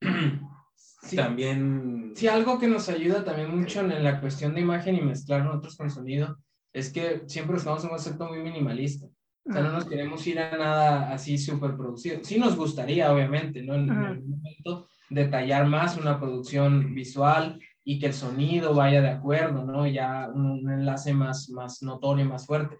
Sí, 1.00 1.16
también... 1.16 2.12
Sí, 2.16 2.26
algo 2.26 2.58
que 2.58 2.66
nos 2.66 2.88
ayuda 2.88 3.24
también 3.24 3.56
mucho 3.56 3.80
en 3.80 4.02
la 4.02 4.20
cuestión 4.20 4.54
de 4.54 4.60
imagen 4.60 4.96
y 4.96 5.00
mezclar 5.00 5.44
nosotros 5.44 5.76
con 5.76 5.90
sonido 5.90 6.36
es 6.72 6.92
que 6.92 7.22
siempre 7.26 7.56
estamos 7.56 7.80
en 7.80 7.86
un 7.86 7.96
concepto 7.96 8.28
muy 8.28 8.40
minimalista. 8.40 9.06
O 9.48 9.52
sea, 9.52 9.62
no 9.62 9.72
nos 9.72 9.86
queremos 9.86 10.26
ir 10.26 10.38
a 10.40 10.56
nada 10.56 11.12
así 11.12 11.38
súper 11.38 11.76
producido. 11.76 12.22
Sí 12.22 12.38
nos 12.38 12.56
gustaría, 12.56 13.12
obviamente, 13.12 13.62
¿no? 13.62 13.74
En, 13.74 13.90
algún 13.90 14.30
momento 14.30 14.88
detallar 15.08 15.66
más 15.66 15.96
una 15.96 16.18
producción 16.18 16.94
visual 16.94 17.58
y 17.90 17.98
que 17.98 18.04
el 18.04 18.12
sonido 18.12 18.74
vaya 18.74 19.00
de 19.00 19.08
acuerdo, 19.08 19.64
¿no? 19.64 19.86
Ya 19.86 20.28
un, 20.28 20.70
enlace 20.70 21.14
más, 21.14 21.48
más 21.48 21.82
notorio, 21.82 22.26
más 22.26 22.44
fuerte. 22.44 22.76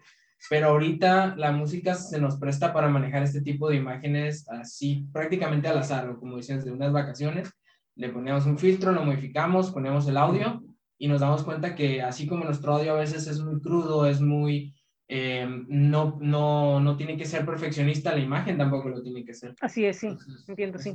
Pero 0.51 0.67
ahorita 0.67 1.35
la 1.35 1.51
música 1.51 1.95
se 1.95 2.21
nos 2.21 2.37
presta 2.37 2.71
para 2.71 2.89
manejar 2.89 3.23
este 3.23 3.41
tipo 3.41 3.67
de 3.67 3.77
imágenes 3.77 4.47
así 4.49 5.07
prácticamente 5.11 5.67
al 5.67 5.79
azar, 5.79 6.15
como 6.19 6.37
decías, 6.37 6.63
de 6.63 6.71
unas 6.71 6.93
vacaciones. 6.93 7.51
Le 7.95 8.09
ponemos 8.09 8.45
un 8.45 8.59
filtro, 8.59 8.91
lo 8.91 9.03
modificamos, 9.03 9.71
ponemos 9.71 10.07
el 10.07 10.15
audio 10.15 10.61
y 10.99 11.07
nos 11.07 11.21
damos 11.21 11.41
cuenta 11.41 11.73
que 11.73 12.03
así 12.03 12.27
como 12.27 12.45
nuestro 12.45 12.75
audio 12.75 12.91
a 12.91 12.99
veces 12.99 13.25
es 13.25 13.39
muy 13.39 13.59
crudo, 13.61 14.05
es 14.05 14.21
muy 14.21 14.75
eh, 15.07 15.47
no, 15.69 16.19
no, 16.21 16.79
no 16.79 16.97
tiene 16.97 17.17
que 17.17 17.25
ser 17.25 17.47
perfeccionista, 17.47 18.13
la 18.13 18.21
imagen 18.21 18.59
tampoco 18.59 18.89
lo 18.89 19.01
tiene 19.01 19.25
que 19.25 19.33
ser. 19.33 19.55
Así 19.59 19.85
es, 19.85 19.97
sí, 19.97 20.15
entiendo, 20.47 20.77
sí. 20.77 20.93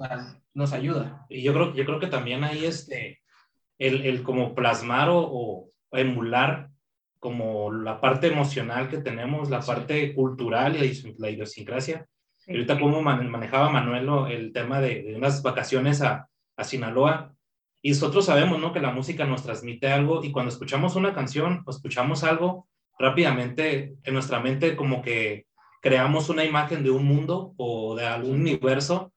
Nos 0.53 0.72
ayuda. 0.72 1.27
Y 1.29 1.42
yo 1.42 1.53
creo, 1.53 1.74
yo 1.74 1.85
creo 1.85 1.98
que 1.98 2.07
también 2.07 2.44
ahí 2.44 2.64
este, 2.64 3.23
el, 3.78 4.02
el 4.06 4.22
como 4.22 4.54
plasmar 4.54 5.08
o, 5.10 5.68
emular 5.92 6.70
como 7.20 7.70
la 7.72 8.00
parte 8.00 8.26
emocional 8.26 8.88
que 8.88 8.98
tenemos, 8.98 9.48
la 9.48 9.60
parte 9.60 10.12
cultural 10.12 10.74
y 10.74 11.14
la 11.18 11.30
idiosincrasia. 11.30 12.06
ahorita 12.48 12.80
como 12.80 13.00
manejaba 13.00 13.70
Manuel 13.70 14.32
el 14.32 14.52
tema 14.52 14.80
de, 14.80 15.04
de 15.04 15.14
unas 15.14 15.40
vacaciones 15.42 16.02
a, 16.02 16.28
a 16.56 16.64
Sinaloa, 16.64 17.34
y 17.80 17.90
nosotros 17.90 18.24
sabemos, 18.24 18.58
¿no? 18.58 18.72
Que 18.72 18.80
la 18.80 18.92
música 18.92 19.26
nos 19.26 19.42
transmite 19.42 19.88
algo 19.88 20.24
y 20.24 20.32
cuando 20.32 20.50
escuchamos 20.50 20.96
una 20.96 21.12
canción 21.12 21.62
o 21.66 21.70
escuchamos 21.70 22.24
algo, 22.24 22.66
rápidamente 22.98 23.96
en 24.02 24.14
nuestra 24.14 24.40
mente 24.40 24.74
como 24.74 25.02
que 25.02 25.44
creamos 25.82 26.30
una 26.30 26.46
imagen 26.46 26.82
de 26.82 26.90
un 26.90 27.04
mundo 27.04 27.52
o 27.58 27.94
de 27.94 28.06
algún 28.06 28.40
universo 28.40 29.12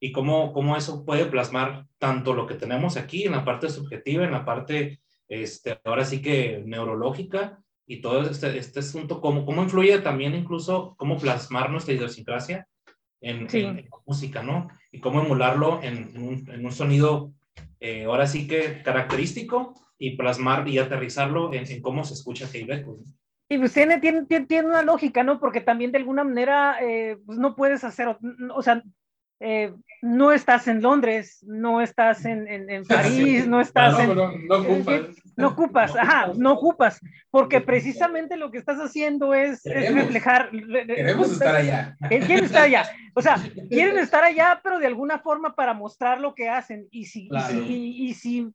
y 0.00 0.12
cómo, 0.12 0.52
cómo 0.52 0.76
eso 0.76 1.04
puede 1.04 1.26
plasmar 1.26 1.86
tanto 1.98 2.32
lo 2.32 2.46
que 2.46 2.54
tenemos 2.54 2.96
aquí 2.96 3.24
en 3.24 3.32
la 3.32 3.44
parte 3.44 3.68
subjetiva, 3.68 4.24
en 4.24 4.32
la 4.32 4.46
parte, 4.46 5.00
este, 5.28 5.78
ahora 5.84 6.06
sí 6.06 6.22
que 6.22 6.62
neurológica 6.64 7.62
y 7.86 8.00
todo 8.00 8.22
este, 8.22 8.56
este 8.56 8.80
asunto, 8.80 9.20
cómo, 9.20 9.44
cómo 9.44 9.62
influye 9.62 9.98
también 9.98 10.34
incluso 10.34 10.94
cómo 10.96 11.18
plasmar 11.18 11.70
nuestra 11.70 11.92
idiosincrasia 11.92 12.66
en, 13.20 13.46
en, 13.54 13.88
música, 14.06 14.42
¿no? 14.42 14.68
Y 14.90 15.00
cómo 15.00 15.20
emularlo 15.20 15.80
en, 15.82 16.16
un, 16.16 16.50
en 16.50 16.64
un, 16.64 16.72
sonido, 16.72 17.32
eh, 17.78 18.04
ahora 18.04 18.26
sí 18.26 18.48
que 18.48 18.82
característico 18.82 19.74
y 19.98 20.16
plasmar 20.16 20.66
y 20.66 20.78
aterrizarlo 20.78 21.52
en, 21.52 21.82
cómo 21.82 22.04
se 22.04 22.14
escucha 22.14 22.50
Quebec. 22.50 22.86
Pues, 22.86 22.98
y 23.50 23.58
pues 23.58 23.74
tiene, 23.74 23.98
tiene, 23.98 24.24
tiene, 24.24 24.68
una 24.68 24.82
lógica, 24.82 25.22
¿no? 25.22 25.38
Porque 25.38 25.60
también 25.60 25.92
de 25.92 25.98
alguna 25.98 26.24
manera, 26.24 26.78
eh, 26.80 27.18
pues 27.26 27.38
no 27.38 27.54
puedes 27.54 27.84
hacer, 27.84 28.16
o 28.54 28.62
sea, 28.62 28.82
eh, 29.40 29.74
no 30.02 30.32
estás 30.32 30.68
en 30.68 30.82
Londres, 30.82 31.42
no 31.46 31.80
estás 31.80 32.24
en, 32.24 32.46
en, 32.48 32.84
París, 32.86 33.46
no 33.46 33.60
estás 33.60 33.98
en... 33.98 34.14
No, 34.14 34.32
no, 34.32 34.56
ocupas. 34.56 35.00
No 35.36 35.48
ocupas, 35.48 35.96
ajá, 35.96 36.32
no 36.36 36.52
ocupas, 36.52 37.00
porque 37.30 37.60
precisamente 37.60 38.36
lo 38.36 38.50
que 38.50 38.58
estás 38.58 38.78
haciendo 38.78 39.32
es, 39.32 39.64
es 39.64 39.94
reflejar... 39.94 40.50
Queremos 40.50 41.32
estar 41.32 41.56
allá. 41.56 41.96
Quieren 42.08 42.44
estar 42.44 42.62
allá, 42.62 42.84
o 43.14 43.22
sea, 43.22 43.36
quieren 43.70 43.98
estar 43.98 44.22
allá, 44.22 44.60
pero 44.62 44.78
de 44.78 44.86
alguna 44.86 45.18
forma 45.18 45.54
para 45.54 45.72
mostrar 45.72 46.20
lo 46.20 46.34
que 46.34 46.48
hacen, 46.48 46.86
y 46.90 47.06
si, 47.06 47.28
y, 47.66 48.14
si 48.14 48.52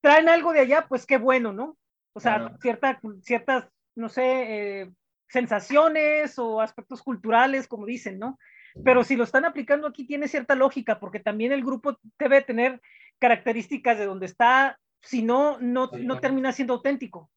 traen 0.00 0.28
algo 0.28 0.52
de 0.52 0.60
allá, 0.60 0.86
pues 0.88 1.04
qué 1.06 1.18
bueno, 1.18 1.52
¿no? 1.52 1.76
O 2.12 2.20
sea, 2.20 2.56
cierta, 2.60 3.00
ciertas 3.22 3.68
no 3.96 4.08
sé, 4.08 4.22
eh, 4.22 4.90
sensaciones 5.28 6.38
o 6.38 6.60
aspectos 6.60 7.02
culturales, 7.02 7.68
como 7.68 7.86
dicen, 7.86 8.18
¿no? 8.18 8.38
Pero 8.84 9.04
si 9.04 9.16
lo 9.16 9.24
están 9.24 9.44
aplicando 9.44 9.86
aquí 9.86 10.06
tiene 10.06 10.28
cierta 10.28 10.54
lógica, 10.54 11.00
porque 11.00 11.20
también 11.20 11.52
el 11.52 11.64
grupo 11.64 11.98
debe 12.18 12.42
tener 12.42 12.80
características 13.18 13.98
de 13.98 14.06
donde 14.06 14.26
está, 14.26 14.78
si 15.02 15.22
no, 15.22 15.58
no, 15.60 15.90
no 15.92 16.20
termina 16.20 16.52
siendo 16.52 16.74
auténtico. 16.74 17.30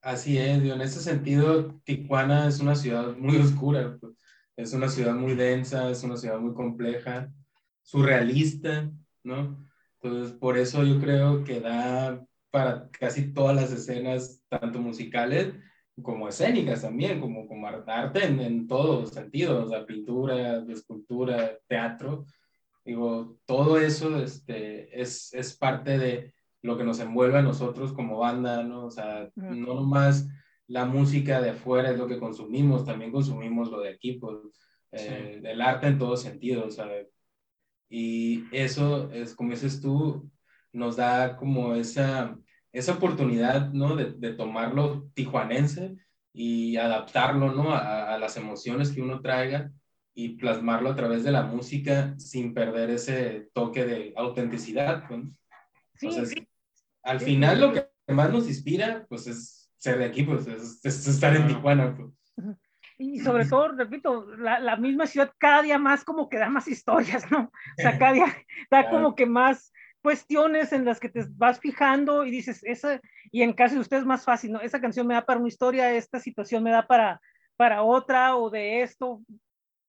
Así 0.00 0.38
es, 0.38 0.62
en 0.62 0.80
ese 0.80 1.00
sentido, 1.00 1.80
Tijuana 1.84 2.48
es 2.48 2.60
una 2.60 2.74
ciudad 2.74 3.16
muy 3.16 3.36
oscura, 3.36 3.96
pues. 4.00 4.14
es 4.56 4.72
una 4.72 4.88
ciudad 4.88 5.14
muy 5.14 5.34
densa, 5.34 5.90
es 5.90 6.02
una 6.02 6.16
ciudad 6.16 6.38
muy 6.38 6.54
compleja, 6.54 7.30
surrealista, 7.82 8.90
¿no? 9.24 9.66
Entonces, 10.00 10.32
por 10.36 10.56
eso 10.56 10.84
yo 10.84 11.00
creo 11.00 11.44
que 11.44 11.60
da 11.60 12.24
para 12.50 12.88
casi 12.90 13.32
todas 13.32 13.56
las 13.56 13.72
escenas, 13.72 14.42
tanto 14.48 14.78
musicales 14.78 15.54
como 16.02 16.28
escénicas 16.28 16.82
también, 16.82 17.20
como, 17.20 17.46
como 17.46 17.66
arte 17.66 18.24
en, 18.24 18.40
en 18.40 18.66
todos 18.66 19.10
sentidos, 19.10 19.70
la 19.70 19.86
pintura, 19.86 20.60
la 20.60 20.72
escultura, 20.72 21.58
teatro. 21.66 22.26
Digo, 22.84 23.38
todo 23.46 23.78
eso 23.78 24.22
este, 24.22 25.00
es, 25.00 25.32
es 25.34 25.56
parte 25.56 25.98
de 25.98 26.34
lo 26.62 26.76
que 26.76 26.84
nos 26.84 27.00
envuelve 27.00 27.38
a 27.38 27.42
nosotros 27.42 27.92
como 27.92 28.18
banda, 28.18 28.62
¿no? 28.62 28.86
O 28.86 28.90
sea, 28.90 29.30
no 29.34 29.74
nomás 29.74 30.28
la 30.66 30.84
música 30.84 31.40
de 31.40 31.50
afuera 31.50 31.90
es 31.90 31.98
lo 31.98 32.06
que 32.06 32.18
consumimos, 32.18 32.84
también 32.84 33.12
consumimos 33.12 33.70
lo 33.70 33.80
de 33.80 33.90
aquí, 33.90 34.14
pues, 34.14 34.36
eh, 34.92 35.40
el 35.44 35.60
arte 35.60 35.86
en 35.86 35.98
todos 35.98 36.22
sentidos, 36.22 36.76
¿sabes? 36.76 37.08
Y 37.88 38.44
eso 38.52 39.10
es, 39.12 39.34
como 39.34 39.50
dices 39.50 39.80
tú, 39.80 40.28
nos 40.72 40.96
da 40.96 41.36
como 41.36 41.74
esa, 41.74 42.36
esa 42.78 42.92
oportunidad, 42.92 43.72
¿no? 43.72 43.96
De, 43.96 44.12
de 44.12 44.32
tomarlo 44.34 45.08
tijuanense 45.14 45.96
y 46.32 46.76
adaptarlo, 46.76 47.52
¿no? 47.52 47.72
A, 47.72 48.14
a, 48.14 48.18
las 48.18 48.36
emociones 48.36 48.90
que 48.90 49.00
uno 49.00 49.20
traiga 49.20 49.72
y 50.14 50.36
plasmarlo 50.36 50.90
a 50.90 50.94
través 50.94 51.24
de 51.24 51.32
la 51.32 51.42
música 51.42 52.14
sin 52.18 52.54
perder 52.54 52.90
ese 52.90 53.50
toque 53.52 53.84
de 53.84 54.12
autenticidad, 54.16 55.08
¿no? 55.10 55.30
Sí, 55.94 56.10
sí. 56.26 56.46
Al 57.02 57.20
final 57.20 57.60
lo 57.60 57.72
que 57.72 57.86
más 58.08 58.30
nos 58.30 58.48
inspira, 58.48 59.06
pues 59.08 59.26
es 59.26 59.70
ser 59.76 59.98
de 59.98 60.04
aquí, 60.04 60.24
pues 60.24 60.46
es, 60.46 60.84
estar 60.84 61.34
en 61.36 61.46
Tijuana, 61.46 61.96
pues. 61.96 62.10
Y 62.98 63.20
sobre 63.20 63.44
todo, 63.44 63.68
repito, 63.68 64.26
la, 64.36 64.58
la, 64.58 64.76
misma 64.76 65.06
ciudad 65.06 65.32
cada 65.38 65.62
día 65.62 65.78
más 65.78 66.02
como 66.02 66.28
que 66.28 66.38
da 66.38 66.48
más 66.48 66.66
historias, 66.66 67.30
¿no? 67.30 67.50
O 67.78 67.80
sea, 67.82 67.98
cada 67.98 68.12
día 68.12 68.26
da 68.70 68.88
como 68.88 69.14
que 69.14 69.26
más, 69.26 69.72
cuestiones 70.06 70.72
en 70.72 70.84
las 70.84 71.00
que 71.00 71.08
te 71.08 71.26
vas 71.30 71.58
fijando 71.58 72.24
y 72.24 72.30
dices, 72.30 72.62
esa, 72.62 73.00
y 73.32 73.42
en 73.42 73.54
caso 73.54 73.74
de 73.74 73.80
usted 73.80 73.96
es 73.96 74.04
más 74.04 74.24
fácil, 74.24 74.52
¿no? 74.52 74.60
Esa 74.60 74.80
canción 74.80 75.04
me 75.04 75.14
da 75.14 75.26
para 75.26 75.40
una 75.40 75.48
historia, 75.48 75.92
esta 75.92 76.20
situación 76.20 76.62
me 76.62 76.70
da 76.70 76.86
para, 76.86 77.20
para 77.56 77.82
otra, 77.82 78.36
o 78.36 78.48
de 78.48 78.82
esto, 78.82 79.20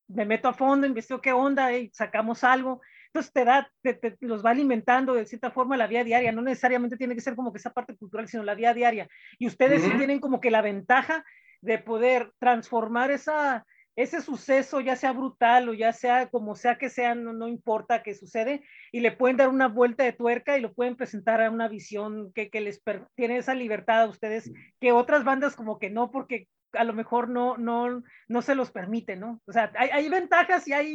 me 0.07 0.25
meto 0.25 0.47
a 0.47 0.55
fondo, 0.55 0.87
investigo 0.87 1.21
qué 1.21 1.33
onda 1.33 1.71
y 1.77 1.91
sacamos 1.93 2.43
algo. 2.43 2.81
Entonces 3.09 3.31
te 3.31 3.45
da, 3.45 3.71
te, 3.83 4.17
los 4.21 4.43
va 4.43 4.49
alimentando 4.49 5.13
de 5.13 5.27
cierta 5.27 5.51
forma 5.51 5.77
la 5.77 5.85
vida 5.85 6.03
diaria, 6.03 6.31
no 6.31 6.41
necesariamente 6.41 6.97
tiene 6.97 7.13
que 7.13 7.21
ser 7.21 7.35
como 7.35 7.53
que 7.53 7.59
esa 7.59 7.69
parte 7.69 7.95
cultural, 7.95 8.27
sino 8.27 8.41
la 8.41 8.55
vida 8.55 8.73
diaria. 8.73 9.07
Y 9.37 9.45
ustedes 9.45 9.83
tienen 9.99 10.19
como 10.19 10.41
que 10.41 10.49
la 10.49 10.63
ventaja 10.63 11.23
de 11.61 11.77
poder 11.77 12.31
transformar 12.39 13.11
esa, 13.11 13.67
ese 13.97 14.21
suceso, 14.21 14.79
ya 14.79 14.95
sea 14.95 15.11
brutal 15.11 15.67
o 15.69 15.73
ya 15.73 15.91
sea 15.91 16.29
como 16.29 16.55
sea 16.55 16.77
que 16.77 16.87
sea, 16.87 17.15
no, 17.15 17.33
no, 17.33 17.47
importa 17.47 18.03
qué 18.03 18.13
sucede, 18.13 18.63
y 18.91 18.99
le 18.99 19.11
pueden 19.11 19.37
dar 19.37 19.49
una 19.49 19.67
vuelta 19.67 20.03
de 20.03 20.13
tuerca 20.13 20.55
y 20.55 20.61
lo 20.61 20.71
pueden 20.71 20.95
presentar 20.95 21.41
a 21.41 21.49
una 21.49 21.67
visión 21.67 22.31
que, 22.33 22.51
que 22.51 22.61
les 22.61 22.81
tiene 23.15 23.37
esa 23.37 23.55
libertad 23.55 24.03
a 24.03 24.07
ustedes, 24.07 24.51
que 24.79 24.91
otras 24.91 25.23
bandas 25.23 25.55
como 25.55 25.79
que 25.79 25.89
no, 25.89 26.11
porque 26.11 26.47
a 26.73 26.83
lo 26.83 26.93
mejor 26.93 27.27
no, 27.27 27.57
no, 27.57 28.03
no 28.27 28.41
se 28.43 28.53
los 28.53 28.69
permite, 28.69 29.15
¿no? 29.15 29.41
O 29.47 29.51
sea, 29.51 29.71
hay, 29.75 29.89
hay 29.89 30.09
ventajas 30.09 30.67
y 30.67 30.73
hay 30.73 30.93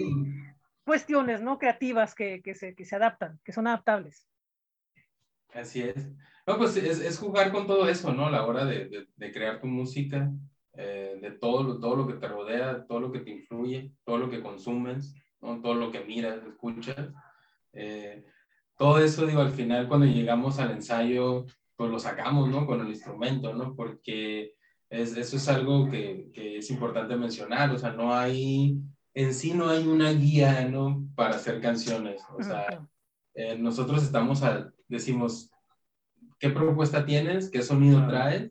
cuestiones, 0.85 1.43
¿no? 1.43 1.59
Creativas 1.59 2.15
que, 2.15 2.41
que, 2.41 2.55
se, 2.55 2.77
que 2.77 2.85
se 2.85 2.95
adaptan, 2.95 3.41
que 3.43 3.53
son 3.53 3.67
adaptables. 3.67 4.29
Así 5.53 5.83
es. 5.83 6.09
No, 6.47 6.57
pues 6.57 6.77
es, 6.77 7.01
es 7.01 7.19
jugar 7.19 7.51
con 7.51 7.67
todo 7.67 7.88
eso, 7.88 8.12
¿no? 8.15 8.27
A 8.27 8.31
la 8.31 8.47
hora 8.47 8.65
de, 8.65 8.88
de, 8.88 9.09
de 9.17 9.33
crear 9.33 9.61
tu 9.61 9.67
música, 9.67 10.31
eh, 10.74 11.18
de 11.20 11.32
todo 11.32 11.62
lo, 11.62 11.80
todo 11.80 11.96
lo 11.96 12.06
que 12.06 12.14
te 12.14 12.28
rodea, 12.28 12.87
todo 12.87 13.00
lo 13.00 13.12
que 13.12 13.20
te 13.20 13.30
influye, 13.30 13.92
todo 14.04 14.16
lo 14.16 14.30
que 14.30 14.42
consumes, 14.42 15.14
¿no? 15.42 15.61
todo 15.61 15.74
lo 15.74 15.90
que 15.90 16.00
miras, 16.04 16.42
escuchas. 16.46 17.11
Eh, 17.74 18.24
todo 18.78 18.98
eso, 18.98 19.26
digo, 19.26 19.42
al 19.42 19.50
final 19.50 19.87
cuando 19.87 20.06
llegamos 20.06 20.58
al 20.58 20.70
ensayo, 20.70 21.44
pues 21.76 21.90
lo 21.90 21.98
sacamos, 21.98 22.48
¿no? 22.48 22.66
Con 22.66 22.80
el 22.80 22.88
instrumento, 22.88 23.52
¿no? 23.52 23.76
Porque 23.76 24.54
es, 24.88 25.14
eso 25.16 25.37
es 25.37 25.48
algo 25.48 25.90
que, 25.90 26.30
que, 26.32 26.58
es 26.58 26.70
importante 26.70 27.16
mencionar, 27.16 27.70
o 27.70 27.78
sea, 27.78 27.92
no 27.92 28.14
hay, 28.14 28.78
en 29.12 29.35
sí 29.35 29.52
no 29.52 29.68
hay 29.68 29.87
una 29.87 30.11
guía, 30.12 30.66
¿no? 30.68 31.06
Para 31.14 31.37
hacer 31.37 31.61
canciones, 31.61 32.22
o 32.38 32.42
sea, 32.42 32.88
eh, 33.35 33.58
nosotros 33.58 34.02
estamos 34.02 34.42
al, 34.42 34.74
decimos, 34.88 35.50
¿qué 36.38 36.48
propuesta 36.48 37.04
tienes? 37.04 37.50
¿Qué 37.50 37.62
sonido 37.62 38.06
traes? 38.06 38.50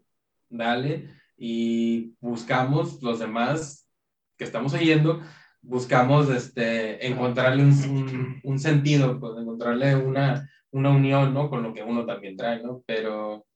Dale 0.49 1.20
y 1.43 2.13
buscamos 2.19 3.01
los 3.01 3.17
demás 3.17 3.89
que 4.37 4.43
estamos 4.43 4.75
oyendo, 4.75 5.21
buscamos 5.61 6.29
este, 6.29 7.07
encontrarle 7.07 7.63
un, 7.63 8.39
un, 8.43 8.59
sentido, 8.59 9.19
pues, 9.19 9.33
encontrarle 9.39 9.95
una, 9.95 10.47
una 10.69 10.91
unión, 10.91 11.33
¿no? 11.33 11.49
Con 11.49 11.63
lo 11.63 11.73
que 11.73 11.81
uno 11.81 12.05
también 12.05 12.37
trae, 12.37 12.61
¿no? 12.61 12.83
Pero, 12.85 13.47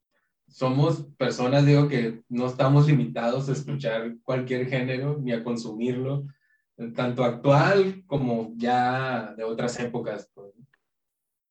somos 0.47 1.07
personas, 1.17 1.65
digo, 1.65 1.87
que 1.87 2.23
no 2.29 2.47
estamos 2.47 2.87
limitados 2.87 3.49
a 3.49 3.53
escuchar 3.53 4.15
cualquier 4.23 4.67
género 4.67 5.17
ni 5.21 5.31
a 5.31 5.43
consumirlo, 5.43 6.25
tanto 6.95 7.23
actual 7.23 8.03
como 8.05 8.53
ya 8.55 9.33
de 9.35 9.43
otras 9.43 9.79
épocas. 9.79 10.31
Pues. 10.33 10.53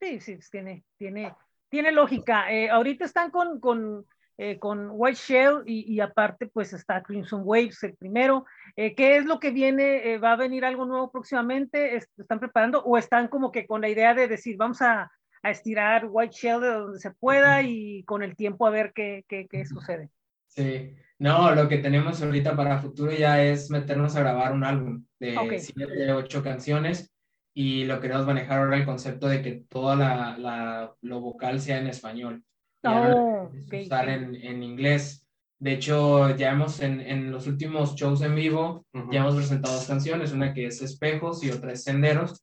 Sí, 0.01 0.20
sí, 0.20 0.38
tiene, 0.51 0.85
tiene, 0.97 1.35
tiene 1.68 1.92
lógica. 1.92 2.53
Eh, 2.53 2.70
ahorita 2.70 3.05
están 3.05 3.31
con, 3.31 3.61
con, 3.61 4.07
eh, 4.38 4.59
con 4.59 4.88
White 4.92 5.18
Shell 5.18 5.62
y, 5.66 5.92
y, 5.94 6.01
aparte 6.01 6.47
pues 6.47 6.73
está 6.73 7.03
Crimson 7.03 7.42
Waves, 7.44 7.83
el 7.85 7.94
primero. 7.94 8.44
Eh, 8.77 8.94
¿Qué 8.94 9.16
es 9.16 9.27
lo 9.27 9.38
que 9.38 9.51
viene? 9.51 10.18
¿Va 10.18 10.33
a 10.33 10.37
venir 10.37 10.64
algo 10.64 10.87
nuevo 10.87 11.11
próximamente? 11.11 11.97
¿Están 11.97 12.40
preparando 12.40 12.83
o 12.83 12.99
están 12.99 13.29
como 13.29 13.53
que 13.53 13.66
con 13.66 13.81
la 13.81 13.88
idea 13.88 14.14
de 14.14 14.29
decir, 14.29 14.57
vamos 14.57 14.83
a, 14.83 15.11
a 15.44 15.51
estirar 15.51 16.07
White 16.09 16.35
Shell 16.35 16.61
de 16.61 16.68
donde 16.68 16.99
se 16.99 17.11
pueda 17.11 17.62
y 17.62 18.03
con 18.05 18.23
el 18.23 18.35
tiempo 18.35 18.66
a 18.66 18.70
ver 18.70 18.92
qué, 18.94 19.25
qué, 19.29 19.47
qué 19.49 19.66
sucede. 19.66 20.09
Sí, 20.49 20.97
no, 21.18 21.55
lo 21.55 21.68
que 21.68 21.79
tenemos 21.79 22.23
ahorita 22.23 22.57
para 22.57 22.79
futuro 22.79 23.12
ya 23.12 23.42
es 23.42 23.70
meternos 23.70 24.16
a 24.16 24.20
grabar 24.20 24.53
un 24.53 24.64
álbum 24.64 25.05
de 25.20 25.37
okay. 25.37 25.59
siete, 25.59 26.12
ocho 26.12 26.42
canciones 26.42 27.12
y 27.53 27.85
lo 27.85 28.01
queremos 28.01 28.27
manejar 28.27 28.61
ahora 28.61 28.77
el 28.77 28.87
concepto 28.87 29.29
de 29.29 29.42
que 29.42 29.64
toda 29.68 29.97
la, 29.97 30.38
la 30.38 30.94
lo 31.03 31.20
vocal 31.20 31.61
sea 31.61 31.79
en 31.79 31.88
español. 31.88 32.42
Oh, 32.85 33.51
okay, 33.66 33.87
usar 33.87 34.09
en, 34.09 34.35
en, 34.35 34.62
inglés. 34.62 35.27
De 35.59 35.73
hecho, 35.73 36.37
ya 36.37 36.53
hemos 36.53 36.81
en, 36.81 37.01
en 37.01 37.31
los 37.31 37.47
últimos 37.47 37.94
shows 37.94 38.23
en 38.23 38.35
vivo, 38.35 38.85
uh 38.92 38.99
-huh. 38.99 39.12
ya 39.12 39.20
hemos 39.20 39.37
presentado 39.37 39.75
dos 39.75 39.87
canciones, 39.87 40.33
una 40.33 40.53
que 40.53 40.66
es 40.66 40.83
Espejos 40.83 41.42
y 41.42 41.51
otra 41.51 41.73
es 41.73 41.85
Senderos 41.85 42.42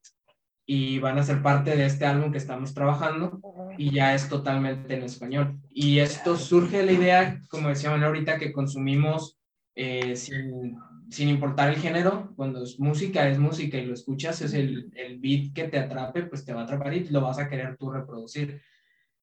y 0.65 0.99
van 0.99 1.17
a 1.17 1.23
ser 1.23 1.41
parte 1.41 1.75
de 1.75 1.86
este 1.86 2.06
álbum 2.06 2.32
que 2.32 2.38
estamos 2.38 2.73
trabajando 2.73 3.41
y 3.77 3.91
ya 3.91 4.15
es 4.15 4.30
totalmente 4.30 4.93
en 4.93 5.04
español. 5.04 5.60
Y 5.69 5.99
esto 5.99 6.38
surge 6.38 6.77
de 6.77 6.86
la 6.86 6.91
idea, 6.93 7.41
como 7.49 7.69
decía 7.69 7.89
Manuel 7.89 8.08
ahorita, 8.08 8.38
que 8.38 8.54
consumimos 8.54 9.38
eh, 9.75 10.15
sin, 10.15 10.77
sin, 11.10 11.27
importar 11.27 11.69
el 11.69 11.75
género, 11.75 12.32
cuando 12.38 12.63
es 12.63 12.80
música, 12.80 13.27
es 13.27 13.38
música 13.38 13.77
y 13.77 13.86
lo 13.86 13.93
escuchas, 13.93 14.41
es 14.41 14.54
el, 14.54 14.91
el, 14.95 15.19
beat 15.19 15.54
que 15.54 15.65
te 15.65 15.80
atrape, 15.80 16.23
pues 16.23 16.45
te 16.45 16.54
va 16.54 16.62
a 16.62 16.63
atrapar 16.63 16.93
y 16.93 17.08
lo 17.10 17.19
vas 17.19 17.39
a 17.39 17.49
querer 17.49 17.75
tú 17.77 17.91
reproducir. 17.91 18.62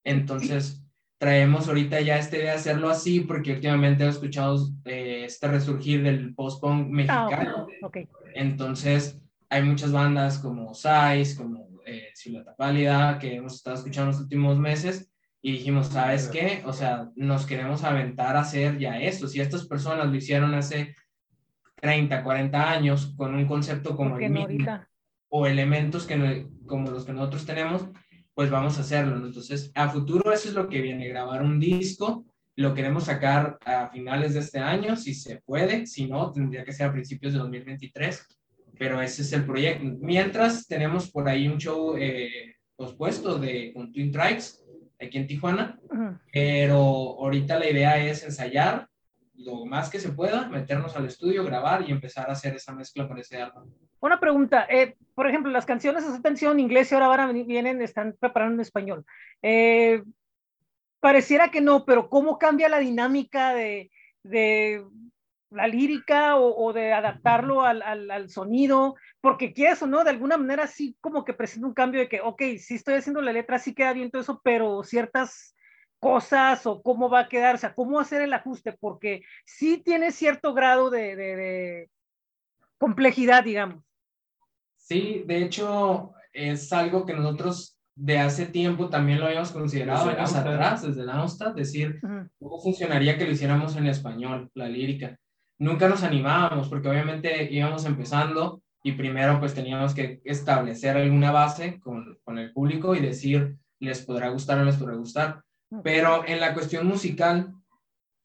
Entonces, 0.04 0.82
traemos 1.18 1.68
ahorita 1.68 2.00
ya 2.00 2.16
esta 2.16 2.36
idea 2.36 2.52
de 2.52 2.58
hacerlo 2.58 2.88
así, 2.88 3.20
porque 3.20 3.52
últimamente 3.52 4.04
he 4.04 4.08
escuchado 4.08 4.68
eh, 4.84 5.24
este 5.24 5.48
resurgir 5.48 6.02
del 6.02 6.34
post-punk 6.34 6.88
mexicano. 6.88 7.66
Oh, 7.82 7.86
okay. 7.86 8.08
Entonces, 8.34 9.20
hay 9.50 9.62
muchas 9.62 9.92
bandas 9.92 10.38
como 10.38 10.74
Size, 10.74 11.36
como 11.36 11.68
eh, 11.84 12.10
Silueta 12.14 12.54
Pálida, 12.54 13.18
que 13.18 13.34
hemos 13.34 13.56
estado 13.56 13.76
escuchando 13.76 14.10
en 14.10 14.16
los 14.16 14.22
últimos 14.22 14.58
meses 14.58 15.10
y 15.42 15.52
dijimos, 15.52 15.88
¿sabes 15.88 16.28
qué? 16.28 16.62
O 16.66 16.72
sea, 16.72 17.10
nos 17.16 17.46
queremos 17.46 17.82
aventar 17.84 18.36
a 18.36 18.40
hacer 18.40 18.78
ya 18.78 19.00
esto. 19.00 19.26
Si 19.26 19.40
estas 19.40 19.66
personas 19.66 20.06
lo 20.08 20.14
hicieron 20.14 20.54
hace 20.54 20.94
30, 21.76 22.22
40 22.22 22.70
años 22.70 23.14
con 23.16 23.34
un 23.34 23.46
concepto 23.46 23.96
como 23.96 24.18
el 24.18 24.30
mismo, 24.30 24.80
o 25.28 25.46
elementos 25.46 26.06
que 26.06 26.16
no, 26.16 26.26
como 26.66 26.90
los 26.90 27.04
que 27.04 27.12
nosotros 27.12 27.46
tenemos, 27.46 27.88
pues 28.38 28.50
vamos 28.50 28.78
a 28.78 28.82
hacerlo. 28.82 29.16
Entonces, 29.16 29.72
a 29.74 29.88
futuro 29.88 30.32
eso 30.32 30.46
es 30.48 30.54
lo 30.54 30.68
que 30.68 30.80
viene, 30.80 31.08
grabar 31.08 31.42
un 31.42 31.58
disco. 31.58 32.24
Lo 32.54 32.72
queremos 32.72 33.06
sacar 33.06 33.58
a 33.64 33.88
finales 33.88 34.34
de 34.34 34.38
este 34.38 34.60
año, 34.60 34.94
si 34.94 35.12
se 35.12 35.42
puede. 35.44 35.88
Si 35.88 36.06
no, 36.06 36.30
tendría 36.30 36.64
que 36.64 36.72
ser 36.72 36.86
a 36.86 36.92
principios 36.92 37.32
de 37.32 37.40
2023 37.40 38.24
pero 38.78 39.02
ese 39.02 39.22
es 39.22 39.32
el 39.32 39.44
proyecto. 39.44 39.84
Mientras 39.98 40.68
tenemos 40.68 41.10
por 41.10 41.28
ahí 41.28 41.48
un 41.48 41.58
show 41.58 41.96
eh, 41.98 42.54
pospuesto 42.76 43.36
de 43.40 43.72
con 43.74 43.90
Twin 43.90 44.12
Tribes 44.12 44.64
aquí 45.00 45.18
en 45.18 45.26
Tijuana, 45.26 45.76
uh 45.82 45.96
-huh. 45.96 46.20
pero 46.32 46.76
ahorita 47.18 47.58
la 47.58 47.68
idea 47.68 47.98
es 48.06 48.22
ensayar 48.22 48.88
lo 49.38 49.64
más 49.64 49.88
que 49.88 50.00
se 50.00 50.10
pueda, 50.10 50.48
meternos 50.48 50.96
al 50.96 51.06
estudio, 51.06 51.44
grabar 51.44 51.88
y 51.88 51.92
empezar 51.92 52.28
a 52.28 52.32
hacer 52.32 52.54
esa 52.54 52.74
mezcla 52.74 53.08
para 53.08 53.20
ese 53.20 53.40
álbum. 53.40 53.70
Una 54.00 54.18
pregunta, 54.18 54.66
eh, 54.68 54.96
por 55.14 55.28
ejemplo, 55.28 55.50
las 55.50 55.66
canciones 55.66 56.04
están 56.04 56.36
en 56.40 56.60
inglés 56.60 56.90
y 56.90 56.94
ahora 56.94 57.08
van 57.08 57.20
a 57.20 57.26
venir, 57.28 57.46
vienen, 57.46 57.80
están 57.80 58.16
preparando 58.18 58.54
en 58.54 58.60
español. 58.60 59.04
Eh, 59.42 60.02
pareciera 61.00 61.50
que 61.50 61.60
no, 61.60 61.84
pero 61.84 62.08
¿cómo 62.08 62.38
cambia 62.38 62.68
la 62.68 62.78
dinámica 62.78 63.54
de, 63.54 63.90
de 64.22 64.84
la 65.50 65.66
lírica 65.66 66.36
o, 66.36 66.66
o 66.66 66.72
de 66.72 66.92
adaptarlo 66.92 67.62
al, 67.62 67.82
al, 67.82 68.10
al, 68.10 68.28
sonido, 68.28 68.96
porque 69.20 69.52
quieres 69.52 69.80
o 69.82 69.86
no, 69.86 70.04
de 70.04 70.10
alguna 70.10 70.36
manera 70.36 70.66
sí 70.66 70.96
como 71.00 71.24
que 71.24 71.32
presenta 71.32 71.66
un 71.66 71.74
cambio 71.74 72.00
de 72.00 72.08
que, 72.08 72.20
ok, 72.20 72.42
sí 72.58 72.74
estoy 72.74 72.94
haciendo 72.94 73.22
la 73.22 73.32
letra, 73.32 73.58
sí 73.58 73.74
queda 73.74 73.92
bien 73.92 74.10
todo 74.10 74.22
eso, 74.22 74.40
pero 74.44 74.82
ciertas 74.82 75.54
cosas 75.98 76.66
o 76.66 76.82
cómo 76.82 77.08
va 77.08 77.20
a 77.20 77.28
quedar, 77.28 77.54
o 77.54 77.58
sea, 77.58 77.74
cómo 77.74 77.98
hacer 77.98 78.22
el 78.22 78.32
ajuste, 78.32 78.72
porque 78.72 79.22
sí 79.44 79.82
tiene 79.84 80.12
cierto 80.12 80.54
grado 80.54 80.90
de, 80.90 81.16
de, 81.16 81.36
de 81.36 81.90
complejidad, 82.78 83.44
digamos. 83.44 83.84
Sí, 84.76 85.24
de 85.26 85.44
hecho, 85.44 86.12
es 86.32 86.72
algo 86.72 87.04
que 87.04 87.14
nosotros 87.14 87.76
de 87.94 88.18
hace 88.18 88.46
tiempo 88.46 88.88
también 88.88 89.18
lo 89.18 89.26
habíamos 89.26 89.50
considerado 89.50 90.08
años 90.08 90.34
atrás, 90.34 90.82
desde 90.82 91.04
la 91.04 91.20
Amstrad, 91.20 91.54
decir, 91.54 91.98
uh 92.02 92.06
-huh. 92.06 92.30
¿cómo 92.38 92.60
funcionaría 92.60 93.18
que 93.18 93.24
lo 93.24 93.32
hiciéramos 93.32 93.76
en 93.76 93.86
español, 93.86 94.50
la 94.54 94.68
lírica? 94.68 95.18
nunca 95.58 95.88
nos 95.88 96.02
animábamos 96.02 96.68
porque 96.68 96.88
obviamente 96.88 97.52
íbamos 97.52 97.84
empezando 97.84 98.62
y 98.82 98.92
primero 98.92 99.40
pues 99.40 99.54
teníamos 99.54 99.94
que 99.94 100.20
establecer 100.24 100.96
alguna 100.96 101.32
base 101.32 101.80
con, 101.80 102.18
con 102.24 102.38
el 102.38 102.52
público 102.52 102.94
y 102.94 103.00
decir 103.00 103.56
les 103.80 104.04
podrá 104.04 104.28
gustar 104.28 104.58
o 104.58 104.64
les 104.64 104.76
podrá 104.76 104.94
gustar. 104.94 105.42
Pero 105.82 106.26
en 106.26 106.40
la 106.40 106.54
cuestión 106.54 106.86
musical, 106.86 107.54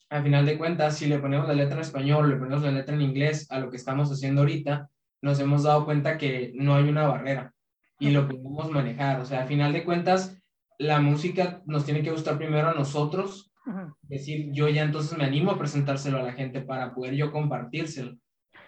al 0.09 0.23
final 0.23 0.45
de 0.45 0.57
cuentas, 0.57 0.97
si 0.97 1.07
le 1.07 1.19
ponemos 1.19 1.47
la 1.47 1.53
letra 1.53 1.75
en 1.75 1.81
español, 1.81 2.29
le 2.29 2.35
ponemos 2.35 2.63
la 2.63 2.71
letra 2.71 2.95
en 2.95 3.01
inglés 3.01 3.47
a 3.51 3.59
lo 3.59 3.69
que 3.69 3.77
estamos 3.77 4.11
haciendo 4.11 4.41
ahorita, 4.41 4.89
nos 5.21 5.39
hemos 5.39 5.63
dado 5.63 5.85
cuenta 5.85 6.17
que 6.17 6.51
no 6.55 6.75
hay 6.75 6.87
una 6.87 7.07
barrera 7.07 7.53
y 7.99 8.11
lo 8.11 8.27
podemos 8.27 8.69
manejar. 8.69 9.19
O 9.21 9.25
sea, 9.25 9.41
al 9.41 9.47
final 9.47 9.73
de 9.73 9.83
cuentas, 9.83 10.37
la 10.77 10.99
música 10.99 11.61
nos 11.65 11.85
tiene 11.85 12.03
que 12.03 12.11
gustar 12.11 12.37
primero 12.37 12.69
a 12.69 12.73
nosotros 12.73 13.53
decir, 14.01 14.51
yo 14.51 14.67
ya 14.67 14.83
entonces 14.83 15.17
me 15.17 15.23
animo 15.23 15.51
a 15.51 15.57
presentárselo 15.57 16.17
a 16.17 16.23
la 16.23 16.33
gente 16.33 16.61
para 16.61 16.93
poder 16.93 17.15
yo 17.15 17.31
compartírselo. 17.31 18.17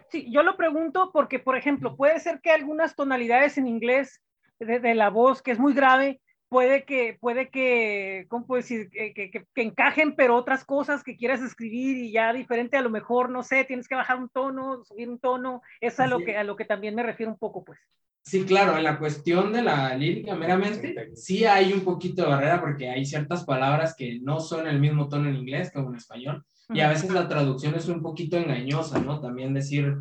Sí, 0.09 0.31
yo 0.31 0.43
lo 0.43 0.55
pregunto 0.55 1.11
porque, 1.11 1.39
por 1.39 1.57
ejemplo, 1.57 1.97
puede 1.97 2.19
ser 2.19 2.39
que 2.41 2.51
algunas 2.51 2.95
tonalidades 2.95 3.57
en 3.57 3.67
inglés 3.67 4.21
de, 4.59 4.79
de 4.79 4.95
la 4.95 5.09
voz, 5.09 5.41
que 5.41 5.51
es 5.51 5.59
muy 5.59 5.73
grave, 5.73 6.21
puede 6.55 6.85
que, 6.85 7.17
puede 7.19 7.49
que, 7.49 8.27
¿cómo 8.29 8.47
puedo 8.47 8.61
decir? 8.61 8.89
Que, 8.89 9.13
que, 9.13 9.29
que, 9.29 9.61
encajen, 9.61 10.15
pero 10.15 10.37
otras 10.37 10.63
cosas 10.63 11.03
que 11.03 11.17
quieras 11.17 11.41
escribir 11.41 11.97
y 11.97 12.13
ya 12.13 12.31
diferente, 12.31 12.77
a 12.77 12.81
lo 12.81 12.89
mejor, 12.89 13.29
no 13.29 13.43
sé, 13.43 13.65
tienes 13.65 13.89
que 13.89 13.95
bajar 13.95 14.17
un 14.17 14.29
tono, 14.29 14.81
subir 14.85 15.09
un 15.09 15.19
tono, 15.19 15.61
es 15.81 15.99
a 15.99 16.07
lo, 16.07 16.19
que, 16.19 16.37
a 16.37 16.45
lo 16.45 16.55
que 16.55 16.63
también 16.63 16.95
me 16.95 17.03
refiero 17.03 17.29
un 17.29 17.37
poco, 17.37 17.65
pues. 17.65 17.77
Sí, 18.23 18.45
claro, 18.45 18.77
en 18.77 18.85
la 18.85 18.97
cuestión 18.97 19.51
de 19.51 19.63
la 19.63 19.93
lírica 19.97 20.33
meramente, 20.33 21.13
sí 21.17 21.43
hay 21.43 21.73
un 21.73 21.81
poquito 21.81 22.21
de 22.21 22.29
barrera 22.29 22.61
porque 22.61 22.89
hay 22.89 23.05
ciertas 23.05 23.43
palabras 23.43 23.93
que 23.93 24.21
no 24.21 24.39
son 24.39 24.65
el 24.65 24.79
mismo 24.79 25.09
tono 25.09 25.27
en 25.27 25.35
inglés 25.35 25.73
como 25.73 25.89
en 25.89 25.97
español 25.97 26.45
y 26.69 26.79
a 26.79 26.87
veces 26.87 27.11
la 27.11 27.27
traducción 27.27 27.75
es 27.75 27.89
un 27.89 28.01
poquito 28.01 28.37
engañosa, 28.37 28.97
¿no? 28.99 29.19
También 29.19 29.53
decir 29.53 29.97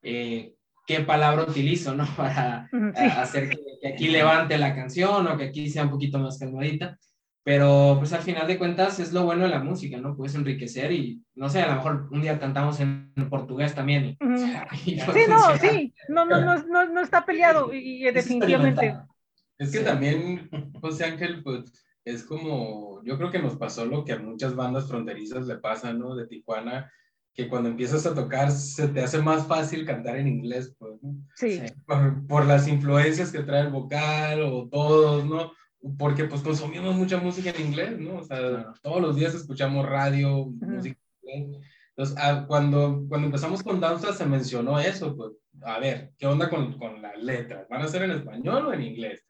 eh, 0.00 0.54
qué 0.88 1.00
palabra 1.00 1.42
utilizo, 1.42 1.94
¿no? 1.94 2.06
Para 2.16 2.68
sí. 2.72 3.04
hacer 3.04 3.50
que, 3.50 3.58
que, 3.80 3.88
aquí 3.88 4.08
levante 4.08 4.56
la 4.58 4.74
canción 4.74 5.26
o 5.28 5.36
que 5.36 5.44
aquí 5.44 5.68
sea 5.68 5.84
un 5.84 5.90
poquito 5.90 6.18
más 6.18 6.38
calmadita. 6.38 6.98
Pero 7.44 7.96
pues 7.98 8.12
al 8.12 8.22
final 8.22 8.46
de 8.46 8.58
cuentas 8.58 8.98
es 8.98 9.12
lo 9.12 9.24
bueno 9.24 9.44
de 9.44 9.50
la 9.50 9.62
música, 9.62 9.96
¿no? 9.98 10.16
Puedes 10.16 10.34
enriquecer 10.34 10.92
y 10.92 11.22
no 11.34 11.48
sé, 11.48 11.62
a 11.62 11.68
lo 11.68 11.76
mejor 11.76 12.08
un 12.10 12.20
día 12.20 12.38
cantamos 12.38 12.80
en 12.80 13.12
portugués 13.30 13.74
también. 13.74 14.04
Y, 14.04 14.16
mm. 14.20 14.56
y 14.86 15.00
sí, 15.00 15.20
no, 15.28 15.56
sí, 15.58 15.94
no, 16.08 16.24
no, 16.24 16.40
no, 16.40 16.62
no, 16.64 16.86
no 16.86 17.00
está 17.00 17.24
peleado 17.24 17.72
y, 17.72 18.06
y 18.06 18.10
definitivamente. 18.10 18.96
Es 19.58 19.72
que 19.72 19.80
también, 19.80 20.48
José 20.80 21.04
Ángel, 21.04 21.42
pues 21.42 21.72
es 22.04 22.22
como, 22.22 23.02
yo 23.04 23.16
creo 23.18 23.30
que 23.30 23.40
nos 23.40 23.56
pasó 23.56 23.84
lo 23.84 24.04
que 24.04 24.12
a 24.12 24.18
muchas 24.18 24.54
bandas 24.54 24.88
fronterizas 24.88 25.46
le 25.46 25.56
pasa, 25.56 25.92
¿no? 25.92 26.14
De 26.14 26.26
Tijuana, 26.26 26.90
que 27.34 27.48
cuando 27.48 27.68
empiezas 27.68 28.04
a 28.06 28.14
tocar 28.14 28.50
se 28.50 28.88
te 28.88 29.02
hace 29.02 29.18
más 29.18 29.46
fácil 29.46 29.86
cantar 29.86 30.16
en 30.16 30.28
inglés, 30.28 30.74
pues, 30.78 30.94
¿no? 31.02 31.14
Sí. 31.36 31.62
Por, 31.86 32.26
por 32.26 32.46
las 32.46 32.66
influencias 32.66 33.30
que 33.30 33.42
trae 33.42 33.62
el 33.62 33.70
vocal 33.70 34.42
o 34.42 34.68
todos, 34.68 35.24
¿no? 35.24 35.52
porque 35.98 36.24
pues 36.24 36.42
consumimos 36.42 36.94
mucha 36.96 37.18
música 37.18 37.50
en 37.50 37.66
inglés, 37.66 37.98
¿no? 37.98 38.16
O 38.16 38.24
sea, 38.24 38.72
todos 38.82 39.00
los 39.00 39.16
días 39.16 39.34
escuchamos 39.34 39.86
radio, 39.86 40.38
uh 40.38 40.52
-huh. 40.52 40.66
música 40.66 40.98
en 41.22 41.42
inglés. 41.44 41.66
Entonces, 41.96 42.16
ah, 42.18 42.44
cuando, 42.46 43.04
cuando 43.08 43.26
empezamos 43.26 43.62
con 43.62 43.80
danza 43.80 44.12
se 44.12 44.26
mencionó 44.26 44.78
eso, 44.78 45.16
pues, 45.16 45.32
a 45.62 45.78
ver, 45.80 46.12
¿qué 46.18 46.26
onda 46.26 46.48
con, 46.48 46.78
con 46.78 47.02
las 47.02 47.18
letras? 47.18 47.66
¿Van 47.68 47.82
a 47.82 47.88
ser 47.88 48.02
en 48.02 48.12
español 48.12 48.66
o 48.66 48.72
en 48.72 48.82
inglés? 48.82 49.24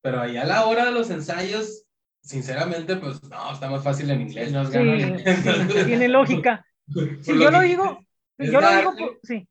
Pero 0.00 0.20
ahí 0.20 0.36
a 0.36 0.44
la 0.44 0.66
hora 0.66 0.84
de 0.84 0.92
los 0.92 1.10
ensayos, 1.10 1.84
sinceramente, 2.20 2.96
pues, 2.96 3.22
no, 3.24 3.52
está 3.52 3.70
más 3.70 3.84
fácil 3.84 4.10
en 4.10 4.22
inglés. 4.22 4.52
Nos 4.52 4.68
sí, 4.68 4.78
sí, 5.72 5.84
tiene 5.84 6.08
lógica. 6.08 6.64
Si 7.22 7.38
yo 7.38 7.50
lo 7.50 7.60
digo, 7.60 8.04
yo 8.38 8.60
lo 8.60 8.76
digo, 8.76 8.96
por, 8.96 9.20
sí. 9.22 9.48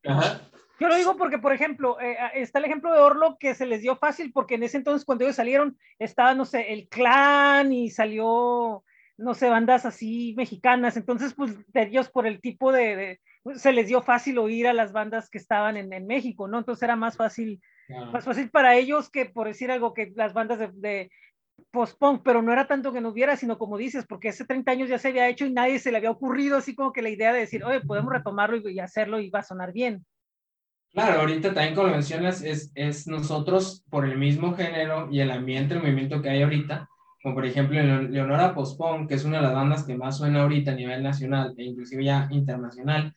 Yo 0.80 0.88
lo 0.88 0.96
digo 0.96 1.16
porque, 1.16 1.38
por 1.38 1.52
ejemplo, 1.52 2.00
eh, 2.00 2.16
está 2.34 2.58
el 2.58 2.64
ejemplo 2.64 2.92
de 2.92 3.00
Orlo 3.00 3.36
que 3.38 3.54
se 3.54 3.66
les 3.66 3.82
dio 3.82 3.96
fácil 3.96 4.32
porque 4.32 4.54
en 4.54 4.62
ese 4.62 4.76
entonces 4.76 5.04
cuando 5.04 5.24
ellos 5.24 5.36
salieron 5.36 5.76
estaba, 5.98 6.34
no 6.34 6.44
sé, 6.44 6.72
el 6.72 6.88
clan 6.88 7.72
y 7.72 7.90
salió 7.90 8.84
no 9.18 9.34
sé, 9.34 9.50
bandas 9.50 9.84
así 9.84 10.32
mexicanas. 10.36 10.96
Entonces, 10.96 11.34
pues 11.34 11.54
ellos 11.74 12.08
por 12.08 12.26
el 12.26 12.40
tipo 12.40 12.72
de, 12.72 13.20
se 13.56 13.72
les 13.72 13.88
dio 13.88 14.00
fácil 14.00 14.38
oír 14.38 14.68
a 14.68 14.72
las 14.72 14.92
bandas 14.92 15.28
que 15.28 15.38
estaban 15.38 15.76
en, 15.76 15.92
en 15.92 16.06
México, 16.06 16.46
¿no? 16.46 16.58
Entonces 16.58 16.84
era 16.84 16.94
más 16.94 17.16
fácil, 17.16 17.60
más 18.12 18.24
fácil 18.24 18.48
para 18.50 18.76
ellos 18.76 19.10
que 19.10 19.26
por 19.26 19.48
decir 19.48 19.70
algo 19.72 19.92
que 19.92 20.12
las 20.14 20.32
bandas 20.32 20.60
de, 20.60 20.70
de 20.72 21.10
post-punk, 21.70 22.22
pero 22.24 22.42
no 22.42 22.52
era 22.52 22.66
tanto 22.66 22.92
que 22.92 23.00
no 23.00 23.10
hubiera, 23.10 23.36
sino 23.36 23.58
como 23.58 23.76
dices, 23.76 24.06
porque 24.08 24.30
hace 24.30 24.44
30 24.44 24.70
años 24.70 24.88
ya 24.88 24.98
se 24.98 25.08
había 25.08 25.28
hecho 25.28 25.46
y 25.46 25.52
nadie 25.52 25.78
se 25.78 25.90
le 25.90 25.98
había 25.98 26.10
ocurrido 26.10 26.56
así 26.56 26.74
como 26.74 26.92
que 26.92 27.02
la 27.02 27.10
idea 27.10 27.32
de 27.32 27.40
decir, 27.40 27.64
oye, 27.64 27.80
podemos 27.80 28.12
retomarlo 28.12 28.56
y, 28.68 28.80
hacerlo 28.80 29.20
y 29.20 29.30
va 29.30 29.40
a 29.40 29.44
sonar 29.44 29.72
bien. 29.72 30.04
Claro, 30.90 31.20
ahorita 31.20 31.52
también 31.52 31.74
como 31.74 31.88
mencionas, 31.88 32.42
es, 32.42 32.72
es 32.74 33.06
nosotros 33.06 33.84
por 33.90 34.06
el 34.06 34.16
mismo 34.16 34.54
género 34.54 35.08
y 35.10 35.20
el 35.20 35.30
ambiente, 35.30 35.74
el 35.74 35.80
movimiento 35.80 36.22
que 36.22 36.30
hay 36.30 36.42
ahorita, 36.42 36.88
como 37.22 37.34
por 37.34 37.44
ejemplo 37.44 37.80
Leonora 37.82 38.54
Pospon, 38.54 39.06
que 39.06 39.14
es 39.14 39.24
una 39.24 39.38
de 39.38 39.42
las 39.42 39.54
bandas 39.54 39.84
que 39.84 39.96
más 39.96 40.16
suena 40.16 40.42
ahorita 40.42 40.70
a 40.70 40.74
nivel 40.74 41.02
nacional 41.02 41.54
e 41.58 41.64
inclusive 41.64 42.04
ya 42.04 42.28
internacional, 42.30 43.14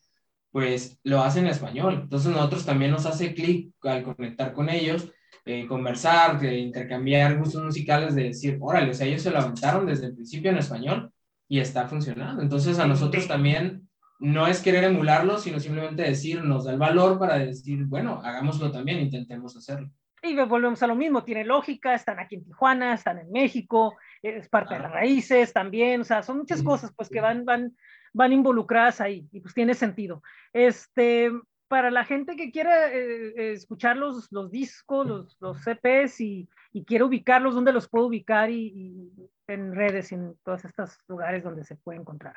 pues 0.52 1.00
lo 1.04 1.22
hace 1.22 1.40
en 1.40 1.48
español. 1.48 2.00
Entonces 2.04 2.32
nosotros 2.32 2.66
también 2.66 2.92
nos 2.92 3.06
hace 3.06 3.34
clic 3.34 3.74
al 3.84 4.04
conectar 4.04 4.54
con 4.54 4.70
ellos, 4.70 5.12
eh, 5.46 5.66
conversar, 5.68 6.40
de 6.40 6.58
intercambiar 6.58 7.38
gustos 7.38 7.64
musicales, 7.64 8.16
de 8.16 8.24
decir, 8.26 8.58
órale, 8.62 8.92
o 8.92 8.94
sea, 8.94 9.08
ellos 9.08 9.22
se 9.22 9.32
lo 9.32 9.40
aventaron 9.40 9.86
desde 9.86 10.08
el 10.08 10.16
principio 10.16 10.52
en 10.52 10.58
español 10.58 11.12
y 11.48 11.60
está 11.60 11.88
funcionando. 11.88 12.42
Entonces 12.42 12.80
a 12.80 12.88
nosotros 12.88 13.28
también 13.28 13.88
no 14.20 14.46
es 14.46 14.62
querer 14.62 14.84
emularlo, 14.84 15.40
sino 15.40 15.60
simplemente 15.60 16.04
decir, 16.04 16.44
nos 16.44 16.66
da 16.66 16.74
el 16.74 16.78
valor 16.78 17.18
para 17.18 17.40
decir, 17.40 17.86
bueno, 17.86 18.22
hagámoslo 18.24 18.72
también, 18.72 19.00
intentemos 19.00 19.58
hacerlo. 19.58 19.90
Y 20.22 20.36
volvemos 20.36 20.84
a 20.84 20.88
lo 20.88 20.96
mismo, 20.96 21.24
tiene 21.24 21.44
lógica, 21.44 21.96
están 21.96 22.20
aquí 22.20 22.36
en 22.36 22.46
Tijuana, 22.46 22.94
están 22.94 23.18
en 23.18 23.32
México, 23.32 23.98
es 24.22 24.48
parte 24.48 24.76
de 24.76 24.82
las 24.82 24.92
raíces 24.92 25.52
también, 25.52 26.02
o 26.02 26.04
sea, 26.04 26.22
son 26.22 26.38
muchas 26.38 26.62
cosas 26.62 26.94
pues 26.96 27.10
que 27.10 27.20
van, 27.20 27.44
van, 27.44 27.76
van 28.14 28.32
involucradas 28.32 29.02
ahí 29.02 29.28
y 29.32 29.40
pues 29.40 29.56
tiene 29.56 29.74
sentido. 29.74 30.22
Este, 30.54 31.32
para 31.72 31.90
la 31.90 32.04
gente 32.04 32.36
que 32.36 32.52
quiera 32.52 32.92
eh, 32.92 33.54
escuchar 33.54 33.96
los, 33.96 34.30
los 34.30 34.52
discos, 34.52 35.08
los, 35.08 35.38
los 35.40 35.58
CPs 35.64 36.20
y, 36.20 36.50
y 36.74 36.84
quiere 36.84 37.06
ubicarlos, 37.06 37.56
¿dónde 37.56 37.72
los 37.72 37.88
puedo 37.88 38.08
ubicar 38.08 38.50
y, 38.50 38.74
y 38.76 39.30
en 39.48 39.74
redes 39.74 40.12
y 40.12 40.16
en 40.16 40.36
todos 40.44 40.66
estos 40.66 40.98
lugares 41.08 41.46
donde 41.46 41.64
se 41.64 41.78
puede 41.78 42.00
encontrar? 42.00 42.36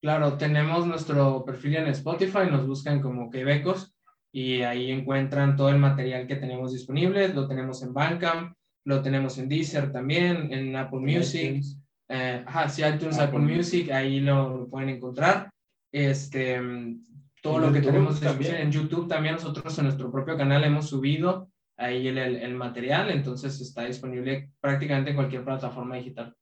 Claro, 0.00 0.38
tenemos 0.38 0.86
nuestro 0.86 1.44
perfil 1.44 1.74
en 1.74 1.88
Spotify, 1.88 2.48
nos 2.48 2.68
buscan 2.68 3.00
como 3.00 3.30
Quebecos 3.30 3.96
y 4.30 4.62
ahí 4.62 4.92
encuentran 4.92 5.56
todo 5.56 5.70
el 5.70 5.78
material 5.78 6.28
que 6.28 6.36
tenemos 6.36 6.72
disponible. 6.72 7.34
Lo 7.34 7.48
tenemos 7.48 7.82
en 7.82 7.92
Bandcamp, 7.92 8.54
lo 8.84 9.02
tenemos 9.02 9.38
en 9.38 9.48
Deezer 9.48 9.90
también, 9.90 10.52
en 10.52 10.76
Apple 10.76 11.00
Music. 11.00 11.64
Eh, 12.08 12.44
ajá, 12.46 12.68
sí, 12.68 12.82
iTunes, 12.84 13.18
Apple, 13.18 13.40
Music, 13.40 13.90
ahí 13.90 14.20
lo, 14.20 14.68
pueden 14.70 14.90
encontrar. 14.90 15.50
Este, 15.90 16.60
todo 17.42 17.58
lo 17.58 17.72
que 17.72 17.80
tenemos 17.80 18.20
también. 18.20 18.56
en 18.56 18.72
YouTube 18.72 19.08
también 19.08 19.34
nosotros 19.34 19.78
en 19.78 19.84
nuestro 19.84 20.10
propio 20.10 20.36
canal 20.36 20.64
hemos 20.64 20.88
subido 20.88 21.50
ahí 21.76 22.08
el, 22.08 22.18
el, 22.18 22.36
el 22.36 22.54
material, 22.54 23.10
entonces 23.10 23.60
está 23.60 23.84
disponible 23.84 24.50
prácticamente 24.60 25.10
en 25.10 25.16
cualquier 25.16 25.44
plataforma 25.44 25.96
digital. 25.96 26.34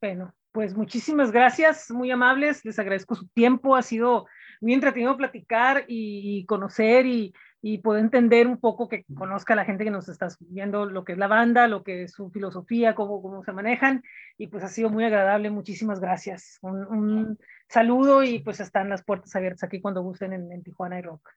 Bueno, 0.00 0.32
pues 0.52 0.74
muchísimas 0.74 1.30
gracias, 1.30 1.90
muy 1.90 2.10
amables, 2.10 2.64
les 2.64 2.78
agradezco 2.78 3.14
su 3.14 3.28
tiempo, 3.28 3.76
ha 3.76 3.82
sido 3.82 4.26
muy 4.60 4.74
entretenido 4.74 5.16
platicar 5.16 5.84
y, 5.88 6.38
y 6.38 6.46
conocer 6.46 7.06
y, 7.06 7.34
y, 7.60 7.78
poder 7.78 8.04
entender 8.04 8.46
un 8.46 8.58
poco, 8.58 8.88
que 8.88 9.04
conozca 9.16 9.54
a 9.54 9.56
la 9.56 9.64
gente 9.64 9.84
que 9.84 9.90
nos 9.90 10.08
está 10.08 10.28
viendo 10.40 10.86
lo 10.86 11.04
que 11.04 11.12
es 11.12 11.18
la 11.18 11.26
banda, 11.26 11.68
lo 11.68 11.82
que 11.82 12.04
es 12.04 12.12
su 12.12 12.30
filosofía, 12.30 12.94
cómo, 12.94 13.20
cómo 13.22 13.42
se 13.44 13.52
manejan, 13.52 14.02
y 14.36 14.46
pues 14.46 14.64
ha 14.64 14.68
sido 14.68 14.90
muy 14.90 15.04
agradable, 15.04 15.50
muchísimas 15.50 16.00
gracias. 16.00 16.58
Un, 16.62 16.86
un 16.86 17.38
saludo 17.68 18.22
y 18.22 18.38
pues 18.40 18.60
están 18.60 18.88
las 18.88 19.02
puertas 19.02 19.34
abiertas 19.36 19.64
aquí 19.64 19.80
cuando 19.80 20.02
gusten 20.02 20.32
en, 20.32 20.52
en 20.52 20.62
Tijuana 20.62 20.98
y 20.98 21.02
Rock. 21.02 21.28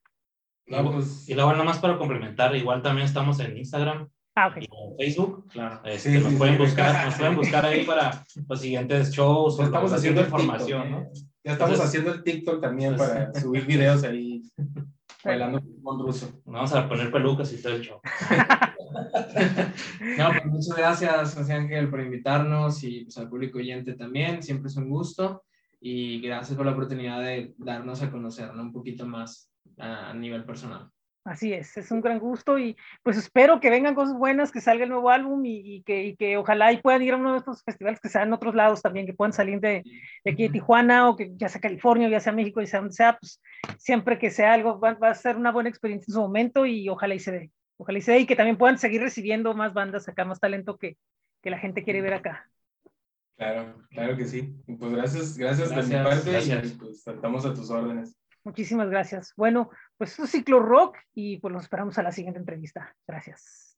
Y 1.28 1.34
luego, 1.34 1.54
nomás 1.54 1.80
para 1.80 1.98
complementar, 1.98 2.56
igual 2.56 2.82
también 2.82 3.06
estamos 3.06 3.40
en 3.40 3.58
Instagram, 3.58 4.08
Ah, 4.36 4.48
okay. 4.48 4.64
y 4.64 4.66
en 4.66 4.98
Facebook. 4.98 5.48
Claro. 5.50 5.82
Este, 5.84 6.12
sí, 6.12 6.20
nos, 6.20 6.32
sí, 6.32 6.38
pueden 6.38 6.56
sí, 6.56 6.62
buscar, 6.62 7.06
nos 7.06 7.16
pueden 7.16 7.36
buscar 7.36 7.66
ahí 7.66 7.84
para 7.84 8.26
los 8.48 8.62
siguientes 8.62 9.12
shows. 9.12 9.58
Ya 9.58 9.66
estamos 9.66 9.92
haciendo 9.92 10.22
información, 10.22 10.84
TikTok, 10.84 11.00
¿no? 11.00 11.12
Ya 11.44 11.52
estamos 11.52 11.74
Entonces, 11.74 11.88
haciendo 11.88 12.14
el 12.14 12.24
TikTok 12.24 12.62
también 12.62 12.96
pues, 12.96 13.10
para 13.10 13.34
subir 13.34 13.66
videos 13.66 14.04
ahí 14.04 14.42
bailando 15.24 15.62
con 15.84 16.00
ruso. 16.00 16.42
Vamos 16.46 16.74
a 16.74 16.88
poner 16.88 17.12
pelucas 17.12 17.52
y 17.54 17.62
todo 17.62 17.74
el 17.74 17.82
show. 17.82 18.00
no, 20.18 20.30
pues 20.30 20.46
muchas 20.46 20.78
gracias, 20.78 21.36
José 21.36 21.54
Ángel, 21.54 21.90
por 21.90 22.02
invitarnos 22.02 22.84
y 22.84 23.06
pues, 23.06 23.18
al 23.18 23.30
público 23.30 23.60
oyente 23.60 23.94
también. 23.94 24.44
Siempre 24.44 24.70
es 24.70 24.78
un 24.78 24.90
gusto 24.90 25.44
y 25.80 26.22
gracias 26.22 26.58
por 26.58 26.66
la 26.66 26.74
oportunidad 26.74 27.22
de 27.22 27.54
darnos 27.58 28.02
a 28.02 28.12
conocer 28.12 28.54
¿no? 28.54 28.62
un 28.62 28.74
poquito 28.74 29.06
más 29.06 29.52
a, 29.78 30.10
a 30.10 30.14
nivel 30.14 30.46
personal. 30.46 30.90
Así 31.24 31.54
es, 31.54 31.78
es 31.78 31.92
un 31.92 32.02
gran 32.02 32.18
gusto 32.18 32.58
y 32.58 32.76
pues 33.04 33.16
espero 33.16 33.60
que 33.60 33.70
vengan 33.70 33.94
cosas 33.94 34.18
buenas, 34.18 34.52
que 34.52 34.60
salga 34.60 34.86
el 34.86 34.90
nuevo 34.90 35.12
álbum 35.12 35.46
y, 35.46 35.76
y, 35.76 35.84
que, 35.84 36.04
y 36.04 36.16
que, 36.16 36.36
ojalá 36.38 36.74
y 36.74 36.82
puedan 36.82 37.04
ir 37.04 37.14
a 37.14 37.18
uno 37.18 37.34
de 37.34 37.38
estos 37.38 37.64
festivales 37.64 38.00
que 38.00 38.10
sean 38.10 38.30
en 38.30 38.34
otros 38.34 38.56
lados 38.56 38.82
también, 38.82 39.06
que 39.06 39.14
puedan 39.14 39.32
salir 39.32 39.60
de, 39.60 39.84
de, 40.24 40.32
aquí 40.32 40.44
de 40.44 40.50
Tijuana 40.50 41.08
o 41.08 41.16
que 41.16 41.32
ya 41.36 41.48
sea 41.48 41.62
California 41.62 42.08
o 42.08 42.10
ya 42.10 42.20
sea 42.20 42.34
México 42.34 42.60
y 42.60 42.66
sea 42.66 42.80
donde 42.80 42.96
sea, 42.96 43.20
pues 43.20 43.40
siempre 43.78 44.18
que 44.18 44.32
sea 44.32 44.54
algo 44.54 44.80
va, 44.80 44.96
va, 44.96 45.10
a 45.10 45.16
ser 45.16 45.38
una 45.38 45.52
buena 45.52 45.70
experiencia 45.70 46.10
en 46.10 46.16
su 46.16 46.22
momento 46.22 46.66
y 46.66 46.90
ojalá 46.90 47.14
y 47.14 47.20
se 47.20 47.32
dé, 47.32 47.52
ojalá 47.78 48.00
y 48.00 48.02
se 48.02 48.14
dé 48.14 48.20
y 48.22 48.26
que 48.26 48.36
también 48.36 48.58
puedan 48.58 48.80
seguir 48.80 49.02
recibiendo 49.02 49.54
más 49.54 49.76
bandas 49.76 50.10
acá, 50.10 50.26
más 50.26 50.40
talento 50.40 50.80
que, 50.80 50.98
que 51.44 51.52
la 51.52 51.60
gente 51.60 51.84
quiere 51.84 52.02
ver 52.02 52.16
acá. 52.16 52.50
Claro, 53.38 53.76
claro 53.92 54.18
que 54.18 54.26
sí. 54.26 54.56
Pues 54.66 54.92
gracias, 54.92 55.38
gracias, 55.38 55.70
gracias 55.70 55.90
de 55.90 55.98
mi 55.98 56.04
parte 56.04 56.32
gracias. 56.32 56.72
y 56.72 56.76
pues 56.76 57.08
estamos 57.08 57.46
a 57.46 57.54
tus 57.54 57.70
órdenes. 57.70 58.21
Muchísimas 58.44 58.90
gracias. 58.90 59.34
Bueno, 59.36 59.70
pues 59.98 60.18
es 60.18 60.32
Ciclo 60.32 60.60
Rock 60.60 60.98
y 61.14 61.38
pues 61.38 61.54
nos 61.54 61.64
esperamos 61.64 61.98
a 61.98 62.04
la 62.04 62.12
siguiente 62.12 62.40
entrevista. 62.40 62.96
Gracias. 63.08 63.78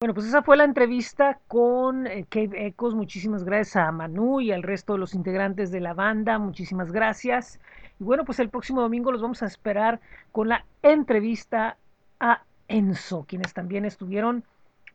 Bueno, 0.00 0.14
pues 0.14 0.26
esa 0.26 0.42
fue 0.42 0.56
la 0.56 0.62
entrevista 0.62 1.40
con 1.48 2.06
eh, 2.06 2.24
Cave 2.28 2.66
Echoes. 2.66 2.94
Muchísimas 2.94 3.42
gracias 3.42 3.76
a 3.76 3.90
Manu 3.90 4.40
y 4.40 4.52
al 4.52 4.62
resto 4.62 4.92
de 4.92 5.00
los 5.00 5.14
integrantes 5.14 5.72
de 5.72 5.80
la 5.80 5.92
banda. 5.92 6.38
Muchísimas 6.38 6.92
gracias. 6.92 7.58
Y 7.98 8.04
bueno, 8.04 8.24
pues 8.24 8.38
el 8.38 8.48
próximo 8.48 8.80
domingo 8.80 9.10
los 9.10 9.22
vamos 9.22 9.42
a 9.42 9.46
esperar 9.46 10.00
con 10.30 10.48
la 10.48 10.64
entrevista 10.82 11.78
a 12.20 12.44
Enzo, 12.68 13.24
quienes 13.26 13.54
también 13.54 13.86
estuvieron 13.86 14.44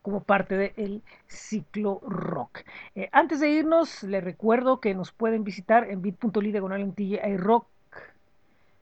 como 0.01 0.23
parte 0.23 0.55
del 0.55 1.01
ciclo 1.27 1.99
rock. 2.07 2.59
Eh, 2.95 3.09
antes 3.11 3.39
de 3.39 3.49
irnos, 3.49 4.03
les 4.03 4.23
recuerdo 4.23 4.79
que 4.79 4.93
nos 4.93 5.11
pueden 5.11 5.43
visitar 5.43 5.89
en 5.89 6.01
bit.ly 6.01 6.51
diagonal 6.51 6.93
en 6.95 7.37
rock 7.39 7.67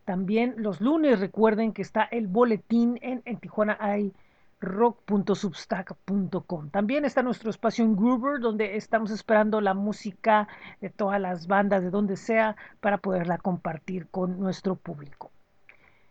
también 0.05 0.55
los 0.57 0.81
lunes 0.81 1.19
recuerden 1.19 1.73
que 1.73 1.81
está 1.81 2.03
el 2.03 2.27
boletín 2.27 2.99
en, 3.01 3.21
en 3.25 3.37
Tijuana 3.37 3.77
hay 3.79 4.13
rock.substack.com. 4.61 6.69
También 6.69 7.03
está 7.03 7.23
nuestro 7.23 7.49
espacio 7.49 7.83
en 7.83 7.95
Groover, 7.95 8.39
donde 8.39 8.77
estamos 8.77 9.11
esperando 9.11 9.59
la 9.59 9.73
música 9.73 10.47
de 10.79 10.89
todas 10.89 11.19
las 11.19 11.47
bandas, 11.47 11.83
de 11.83 11.89
donde 11.89 12.15
sea, 12.15 12.55
para 12.79 12.99
poderla 12.99 13.39
compartir 13.39 14.07
con 14.09 14.39
nuestro 14.39 14.75
público. 14.75 15.31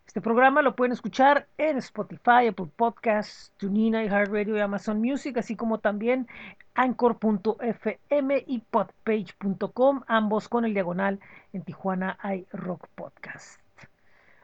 Este 0.04 0.20
programa 0.20 0.60
lo 0.60 0.74
pueden 0.74 0.90
escuchar 0.90 1.46
en 1.56 1.76
Spotify, 1.76 2.48
Apple 2.48 2.66
Podcasts, 2.74 3.52
TuneIn, 3.58 3.94
iHeartRadio 3.94 4.56
y 4.56 4.60
Amazon 4.60 5.00
Music, 5.00 5.38
así 5.38 5.54
como 5.54 5.78
también 5.78 6.26
Anchor.fm 6.74 8.44
y 8.44 8.58
Podpage.com, 8.58 10.02
ambos 10.08 10.48
con 10.48 10.64
el 10.64 10.74
diagonal 10.74 11.20
en 11.52 11.62
Tijuana 11.62 12.18
hay 12.20 12.44
Rock 12.50 12.88
Podcast. 12.96 13.60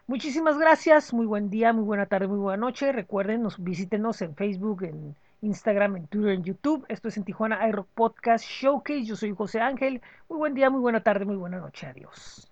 Muchísimas 0.08 0.56
gracias, 0.56 1.12
muy 1.12 1.26
buen 1.26 1.50
día, 1.50 1.72
muy 1.72 1.82
buena 1.82 2.06
tarde, 2.06 2.28
muy 2.28 2.38
buena 2.38 2.58
noche. 2.58 2.92
Recuerden, 2.92 3.42
nos 3.42 3.62
visítenos 3.62 4.22
en 4.22 4.36
Facebook, 4.36 4.84
en 4.84 5.16
Instagram, 5.42 5.96
en 5.96 6.06
Twitter, 6.06 6.30
en 6.30 6.44
YouTube. 6.44 6.86
Esto 6.88 7.08
es 7.08 7.16
en 7.16 7.24
Tijuana 7.24 7.68
iRock 7.68 7.88
Podcast 7.88 8.44
Showcase. 8.44 9.04
Yo 9.04 9.16
soy 9.16 9.34
José 9.34 9.60
Ángel. 9.60 10.00
Muy 10.28 10.38
buen 10.38 10.54
día, 10.54 10.70
muy 10.70 10.80
buena 10.80 11.02
tarde, 11.02 11.24
muy 11.24 11.34
buena 11.34 11.58
noche. 11.58 11.88
Adiós. 11.88 12.48